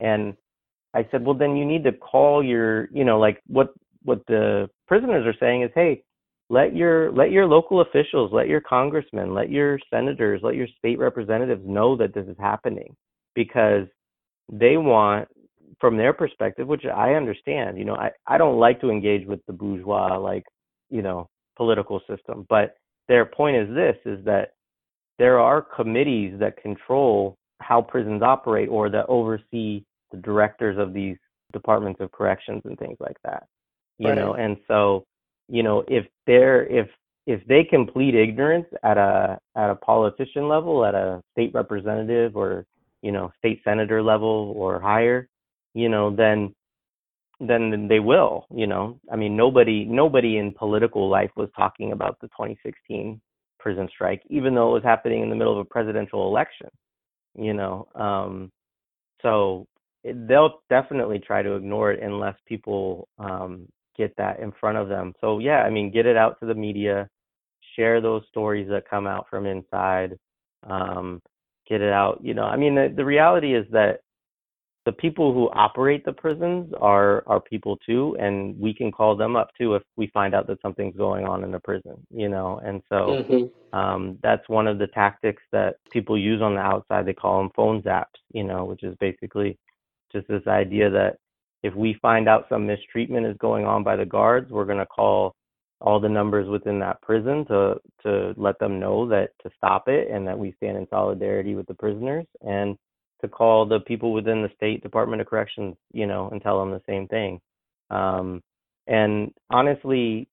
[0.00, 0.36] And
[0.94, 4.68] I said, well, then you need to call your, you know, like what what the
[4.88, 6.02] prisoners are saying is, hey,
[6.50, 10.98] let your let your local officials, let your congressmen, let your senators, let your state
[10.98, 12.96] representatives know that this is happening
[13.34, 13.86] because
[14.50, 15.28] they want
[15.78, 19.40] from their perspective, which I understand, you know, I, I don't like to engage with
[19.46, 20.44] the bourgeois like,
[20.90, 22.76] you know, political system, but
[23.08, 24.52] their point is this is that
[25.18, 31.16] there are committees that control how prisons operate or that oversee the directors of these
[31.52, 33.44] departments of corrections and things like that
[33.98, 34.18] you right.
[34.18, 35.04] know and so
[35.48, 36.88] you know if they're if
[37.26, 42.64] if they complete ignorance at a at a politician level at a state representative or
[43.02, 45.28] you know state senator level or higher
[45.74, 46.54] you know then
[47.40, 52.18] then they will you know i mean nobody nobody in political life was talking about
[52.20, 53.20] the 2016
[53.58, 56.68] prison strike even though it was happening in the middle of a presidential election
[57.36, 58.50] you know um
[59.22, 59.66] so
[60.02, 63.68] it, they'll definitely try to ignore it unless people um
[63.98, 65.12] get that in front of them.
[65.20, 67.08] So yeah, I mean, get it out to the media,
[67.76, 70.16] share those stories that come out from inside,
[70.68, 71.20] um,
[71.68, 72.20] get it out.
[72.22, 74.00] You know, I mean, the, the reality is that
[74.86, 79.36] the people who operate the prisons are are people too, and we can call them
[79.36, 81.96] up too if we find out that something's going on in the prison.
[82.10, 82.96] You know, and so
[83.28, 83.78] mm-hmm.
[83.78, 87.04] um, that's one of the tactics that people use on the outside.
[87.04, 88.04] They call them phone zaps.
[88.32, 89.58] You know, which is basically
[90.10, 91.18] just this idea that
[91.62, 94.86] if we find out some mistreatment is going on by the guards, we're going to
[94.86, 95.34] call
[95.80, 100.10] all the numbers within that prison to to let them know that to stop it
[100.10, 102.76] and that we stand in solidarity with the prisoners and
[103.20, 106.70] to call the people within the state department of corrections you know and tell them
[106.70, 107.40] the same thing.
[107.90, 108.42] Um,
[108.86, 110.28] and honestly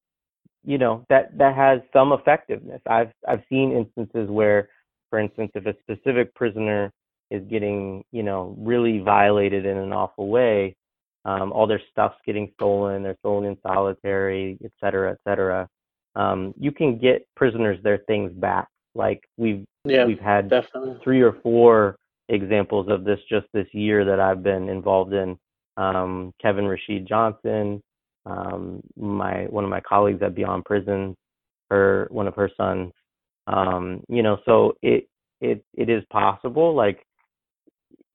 [0.64, 2.82] you know that that has some effectiveness.
[2.88, 4.70] I've i've seen instances where
[5.12, 6.92] for instance if a specific prisoner
[7.30, 10.76] is getting you know really violated in an awful way
[11.26, 15.68] um, all their stuff's getting stolen, they're stolen in solitary, et cetera, et cetera.
[16.16, 18.68] Um, you can get prisoners their things back.
[18.94, 20.98] Like we've yeah, we've had definitely.
[21.04, 21.98] three or four
[22.30, 25.38] examples of this just this year that I've been involved in.
[25.78, 27.82] Um, Kevin Rashid Johnson,
[28.26, 31.16] um, my one of my colleagues at Beyond Prison,
[31.70, 32.94] her one of her sons.
[33.48, 35.10] Um, you know, so it
[35.42, 36.74] it it is possible.
[36.74, 37.06] Like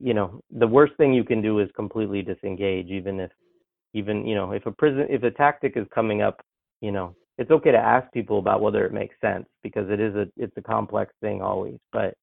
[0.01, 3.31] you know the worst thing you can do is completely disengage even if
[3.95, 6.41] even you know if a prison if a tactic is coming up
[6.81, 10.15] you know it's okay to ask people about whether it makes sense because it is
[10.15, 12.15] a it's a complex thing always but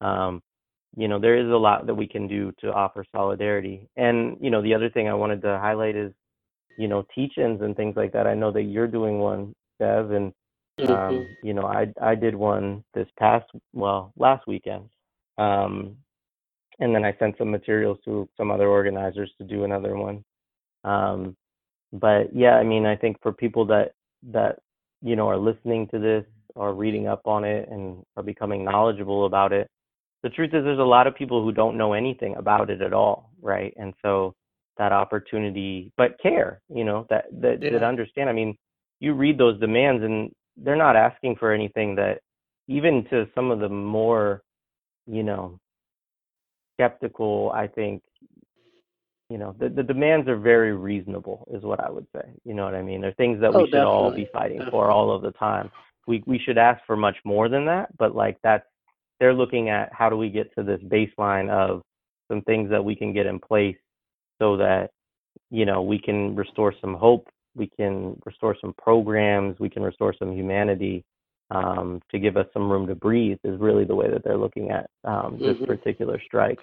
[0.00, 0.40] um
[0.96, 3.88] you know there is a lot that we can do to offer solidarity.
[3.96, 6.12] And you know the other thing i wanted to highlight is
[6.78, 8.26] you know teach-ins and things like that.
[8.26, 10.32] I know that you're doing one dev and
[10.80, 11.46] um mm-hmm.
[11.46, 14.88] you know i i did one this past well last weekend.
[15.38, 15.96] Um
[16.80, 20.24] and then I sent some materials to some other organizers to do another one.
[20.84, 21.36] Um,
[21.92, 23.92] but yeah, I mean, I think for people that
[24.32, 24.58] that
[25.02, 26.24] you know are listening to this
[26.56, 29.68] are reading up on it and are becoming knowledgeable about it,
[30.22, 32.92] the truth is there's a lot of people who don't know anything about it at
[32.92, 33.74] all, right?
[33.76, 34.34] And so
[34.78, 37.70] that opportunity, but care, you know, that that, yeah.
[37.70, 38.28] that understand.
[38.28, 38.56] I mean,
[39.00, 42.20] you read those demands and they're not asking for anything that
[42.68, 44.42] even to some of the more,
[45.06, 45.58] you know,
[46.74, 48.02] skeptical, I think,
[49.30, 52.28] you know, the, the demands are very reasonable, is what I would say.
[52.44, 53.00] You know what I mean?
[53.00, 54.78] They're things that oh, we should all be fighting definitely.
[54.78, 55.70] for all of the time.
[56.06, 57.88] we we should ask for much more than that.
[57.98, 58.66] But like that's
[59.20, 61.82] they're looking at how do we get to this baseline of
[62.30, 63.76] some things that we can get in place
[64.40, 64.90] so that
[65.50, 70.14] you know we can restore some hope we can restore some programs we can restore
[70.18, 71.04] some humanity
[71.50, 74.70] um, to give us some room to breathe is really the way that they're looking
[74.70, 75.66] at um, this Mhm.
[75.66, 76.58] particular strike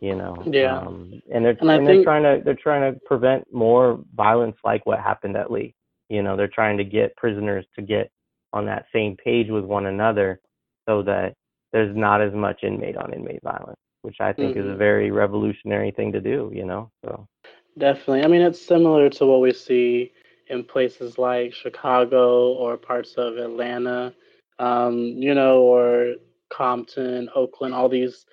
[0.00, 0.78] you know Yeah.
[0.78, 4.56] um, and they're And and they're think- trying to they're trying to prevent more violence
[4.64, 5.74] like what happened at Lee
[6.08, 8.10] you know they're trying to get prisoners to get
[8.52, 10.40] on that same page with one another
[10.88, 11.34] so that
[11.72, 14.78] there's not as much inmate on inmate violence which I think is a Mhm.
[14.78, 16.90] very revolutionary thing to do, you know.
[17.04, 17.26] So
[17.76, 18.24] Definitely.
[18.24, 20.10] I mean, it's similar to what we see
[20.50, 24.14] in places like Chicago or parts of Atlanta,
[24.58, 26.14] um, you know, or
[26.50, 28.26] Compton, Oakland, all these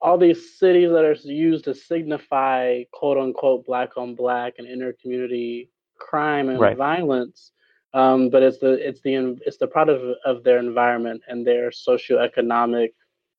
[0.00, 5.68] all these cities that are used to signify quote unquote black on black and intercommunity
[5.98, 6.76] crime and Right.
[6.76, 7.52] violence.
[7.94, 11.70] Um, but it's the it's the it's the product of, of their environment and their
[11.70, 12.90] socioeconomic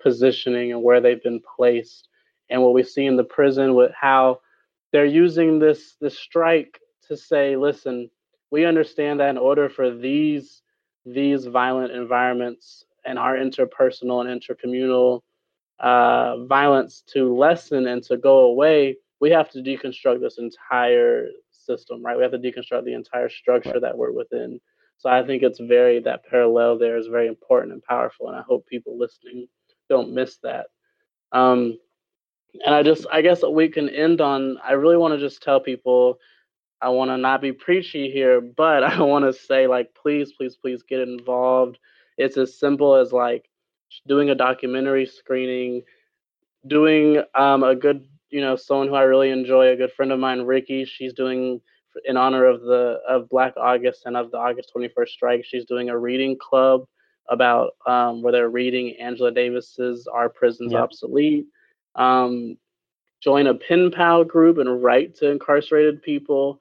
[0.02, 2.10] positioning and where they've been placed.
[2.50, 4.40] And what we see in the prison with how
[4.92, 8.10] they're using this this strike to say, listen,
[8.52, 10.62] we understand that in order for these
[11.06, 15.22] these violent environments and our interpersonal and intercommunal
[15.80, 22.04] uh, violence to lessen and to go away, we have to deconstruct this entire system,
[22.04, 22.18] right?
[22.18, 24.60] We have to deconstruct the entire structure that we're within.
[24.98, 28.42] So I think it's very that parallel there is very important and powerful, and I
[28.42, 29.48] hope people listening
[29.88, 30.68] don't miss that.
[31.32, 31.78] Um,
[32.66, 34.58] and I just, I guess we can end on.
[34.64, 36.20] I really want to just tell people.
[36.82, 40.56] I want to not be preachy here, but I want to say, like, please, please,
[40.56, 41.78] please get involved.
[42.18, 43.50] It's as simple as like
[44.08, 45.84] doing a documentary screening,
[46.68, 50.20] doing um, a good, you know, someone who I really enjoy, a good friend of
[50.20, 50.86] mine, Ricky.
[50.86, 51.62] She's doing
[52.06, 55.46] in honor of the of Black August and of the August 21st strike.
[55.46, 56.86] She's doing a reading club
[57.30, 60.82] about um, where they're reading Angela Davis's "Are Prisons Yep.
[60.82, 61.48] Obsolete."
[61.96, 62.58] Um,
[63.22, 66.60] join a pen pal group and write to incarcerated people.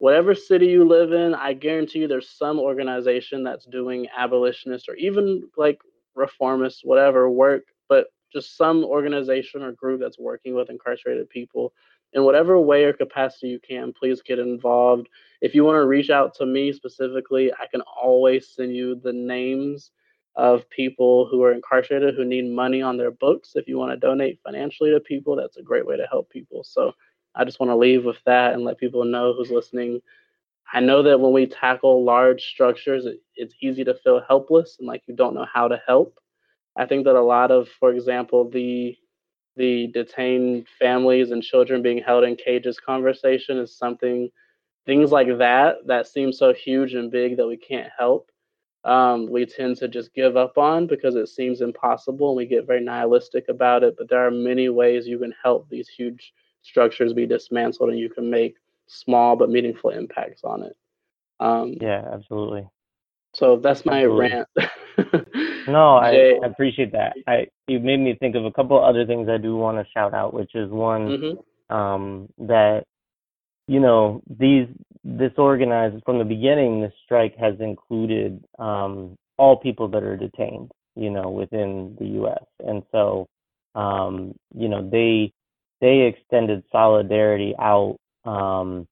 [0.00, 4.94] Whatever city you live in, I guarantee you there's some organization that's doing abolitionist or
[4.94, 5.78] even like
[6.14, 11.74] reformist, whatever work, but just some organization or group that's working with incarcerated people
[12.14, 15.06] in whatever way or capacity you can, please get involved.
[15.42, 19.12] If you want to reach out to me specifically, I can always send you the
[19.12, 19.90] names
[20.34, 23.52] of people who are incarcerated who need money on their books.
[23.54, 26.64] If you want to donate financially to people, that's a great way to help people.
[26.64, 26.92] So
[27.34, 30.00] I just want to leave with that and let people know who's listening.
[30.72, 34.88] I know that when we tackle large structures, it, it's easy to feel helpless and
[34.88, 36.18] like you don't know how to help.
[36.76, 38.96] I think that a lot of, for example, the
[39.56, 44.30] the detained families and children being held in cages conversation is something
[44.86, 48.30] things like that that seem so huge and big that we can't help
[48.84, 52.66] um, we tend to just give up on because it seems impossible and we get
[52.66, 57.12] very nihilistic about it but there are many ways you can help these huge structures
[57.12, 58.54] be dismantled and you can make
[58.86, 60.76] small but meaningful impacts on it
[61.40, 62.68] um, yeah, absolutely.
[63.34, 64.30] so that's my Absolutely.
[64.30, 64.48] rant
[65.66, 67.14] No, I, I appreciate that.
[67.26, 70.14] I you made me think of a couple other things I do want to shout
[70.14, 71.08] out, which is one
[71.70, 71.74] Mhm.
[71.74, 72.84] um, that
[73.68, 74.66] you know these
[75.04, 76.80] this organized from the beginning.
[76.80, 82.44] This strike has included um, all people that are detained, you know, within the U.S.
[82.66, 83.26] And so,
[83.74, 85.32] um, you know, they
[85.80, 88.86] they extended solidarity out um,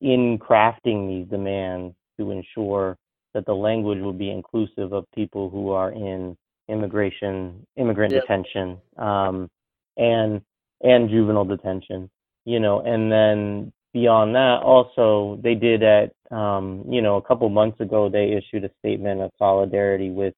[0.00, 2.96] in crafting these demands to ensure
[3.34, 6.36] that the language would be inclusive of people who are in
[6.68, 8.22] immigration, immigrant Yep.
[8.22, 9.48] detention, um,
[9.96, 10.40] and
[10.82, 12.10] and juvenile detention.
[12.44, 17.48] You know, and then beyond that, also they did at um, you know a couple
[17.48, 20.34] months ago they issued a statement of solidarity with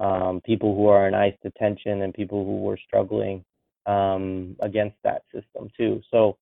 [0.00, 3.44] um, people who are in ICE detention and people who were struggling
[3.88, 6.00] um, against that system too.
[6.10, 6.36] So,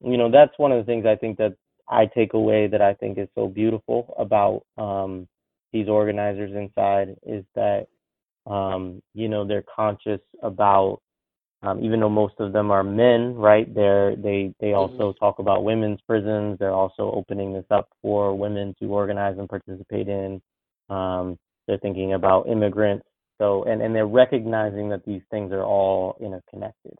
[0.00, 1.54] you know, that's one of the things I think that
[1.88, 5.28] I take away that I think is so beautiful about um,
[5.72, 7.86] these organizers inside is that
[8.46, 11.00] um, you know they're conscious about
[11.62, 13.72] um, even though most of them are men, right?
[13.74, 16.58] They're they they also talk about women's prisons.
[16.58, 20.40] They're also opening this up for women to organize and participate in.
[20.88, 23.06] Um, they're thinking about immigrants.
[23.38, 26.94] So and and they're recognizing that these things are all interconnected,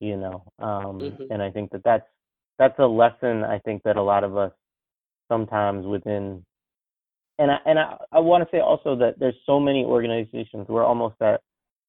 [0.00, 0.42] you know.
[0.58, 1.26] Um, Mhm.
[1.30, 2.06] And I think that that's
[2.58, 4.52] that's a lesson I think that a lot of us
[5.28, 6.44] sometimes within
[7.38, 10.68] and I and I, I want to say also that there's so many organizations.
[10.68, 11.40] We're almost at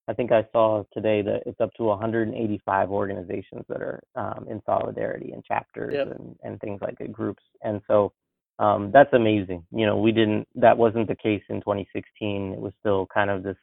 [0.08, 4.62] I think I saw today that it's up to 185 organizations that are um, in
[4.66, 6.08] solidarity and chapters Yep.
[6.20, 7.44] and, and things like it, groups.
[7.62, 8.12] And so
[8.60, 9.66] um, that's amazing.
[9.72, 10.48] You know, we didn't.
[10.56, 12.54] That wasn't the case in 2016.
[12.54, 13.56] It was still kind of this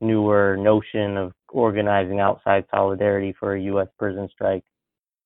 [0.00, 3.88] newer notion of organizing outside solidarity for a U.S.
[3.98, 4.64] prison strike.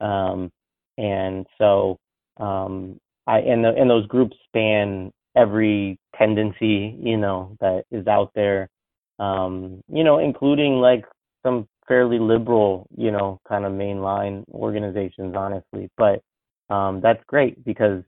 [0.00, 0.50] Um,
[0.96, 1.98] and so
[2.38, 8.30] um, I and the, and those groups span every tendency you know that is out
[8.34, 8.68] there.
[9.18, 11.04] Um, you know, including like
[11.42, 15.90] some fairly liberal, you know, kind of mainline organizations, honestly.
[15.96, 16.22] But
[16.70, 18.02] um, that's great because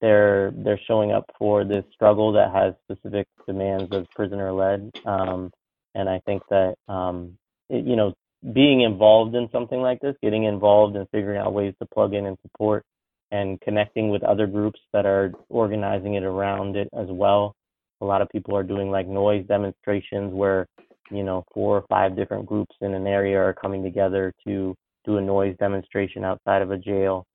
[0.00, 4.90] they're they're showing up for this struggle that has specific demands of prisoner led.
[5.04, 5.50] Um,
[5.94, 7.38] and I think that um,
[7.68, 8.14] it, you know
[8.52, 12.26] being involved in something like this, getting involved and figuring out ways to plug in
[12.26, 12.84] and support,
[13.30, 17.54] and connecting with other groups that are organizing it around it as well.
[18.00, 20.66] A lot of people are doing like noise demonstrations where
[21.10, 25.16] you know four or five different groups in an area are coming together to do
[25.16, 27.26] a noise demonstration outside of a jail.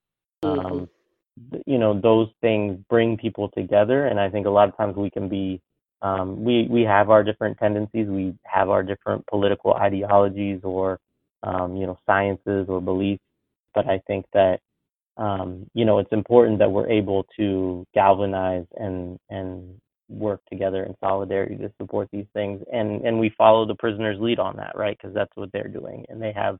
[0.43, 0.65] Mm-hmm.
[0.65, 0.89] Um,
[1.65, 5.09] you know those things bring people together, and I think a lot of times we
[5.09, 5.59] can be
[6.01, 10.99] um, we we have our different tendencies, we have our different political ideologies or
[11.43, 13.23] um, you know sciences or beliefs,
[13.75, 14.59] but I think that
[15.17, 20.95] um, you know it's important that we're able to galvanize and and work together in
[20.99, 24.97] solidarity to support these things, and and we follow the prisoners' lead on that, right?
[24.97, 26.57] Because that's what they're doing, and they have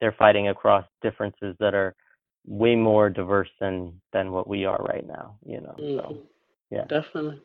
[0.00, 1.94] they're fighting across differences that are
[2.46, 5.74] way more diverse than than what we are right now, you know.
[5.80, 5.98] Mm-hmm.
[5.98, 6.18] So
[6.70, 7.40] yeah, definitely.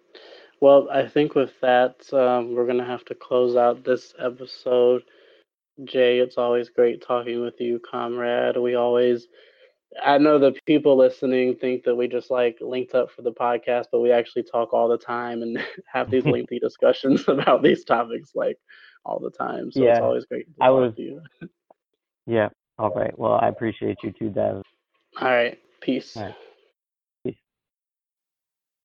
[0.61, 5.03] Well, I think with that, um, we're going to have to close out this episode.
[5.85, 8.57] Jay, it's always great talking with you, comrade.
[8.57, 9.27] We always,
[10.03, 13.85] I know the people listening think that we just like linked up for the podcast,
[13.91, 15.63] but we actually talk all the time and
[15.93, 18.57] have these lengthy discussions about these topics like
[19.05, 19.71] all the time.
[19.71, 21.21] So yeah, it's always great to I was, you.
[22.25, 22.49] yeah.
[22.77, 23.17] All right.
[23.17, 24.61] Well, I appreciate you too, Dev.
[25.21, 25.57] All right.
[25.81, 26.17] Peace.
[26.17, 26.35] All right.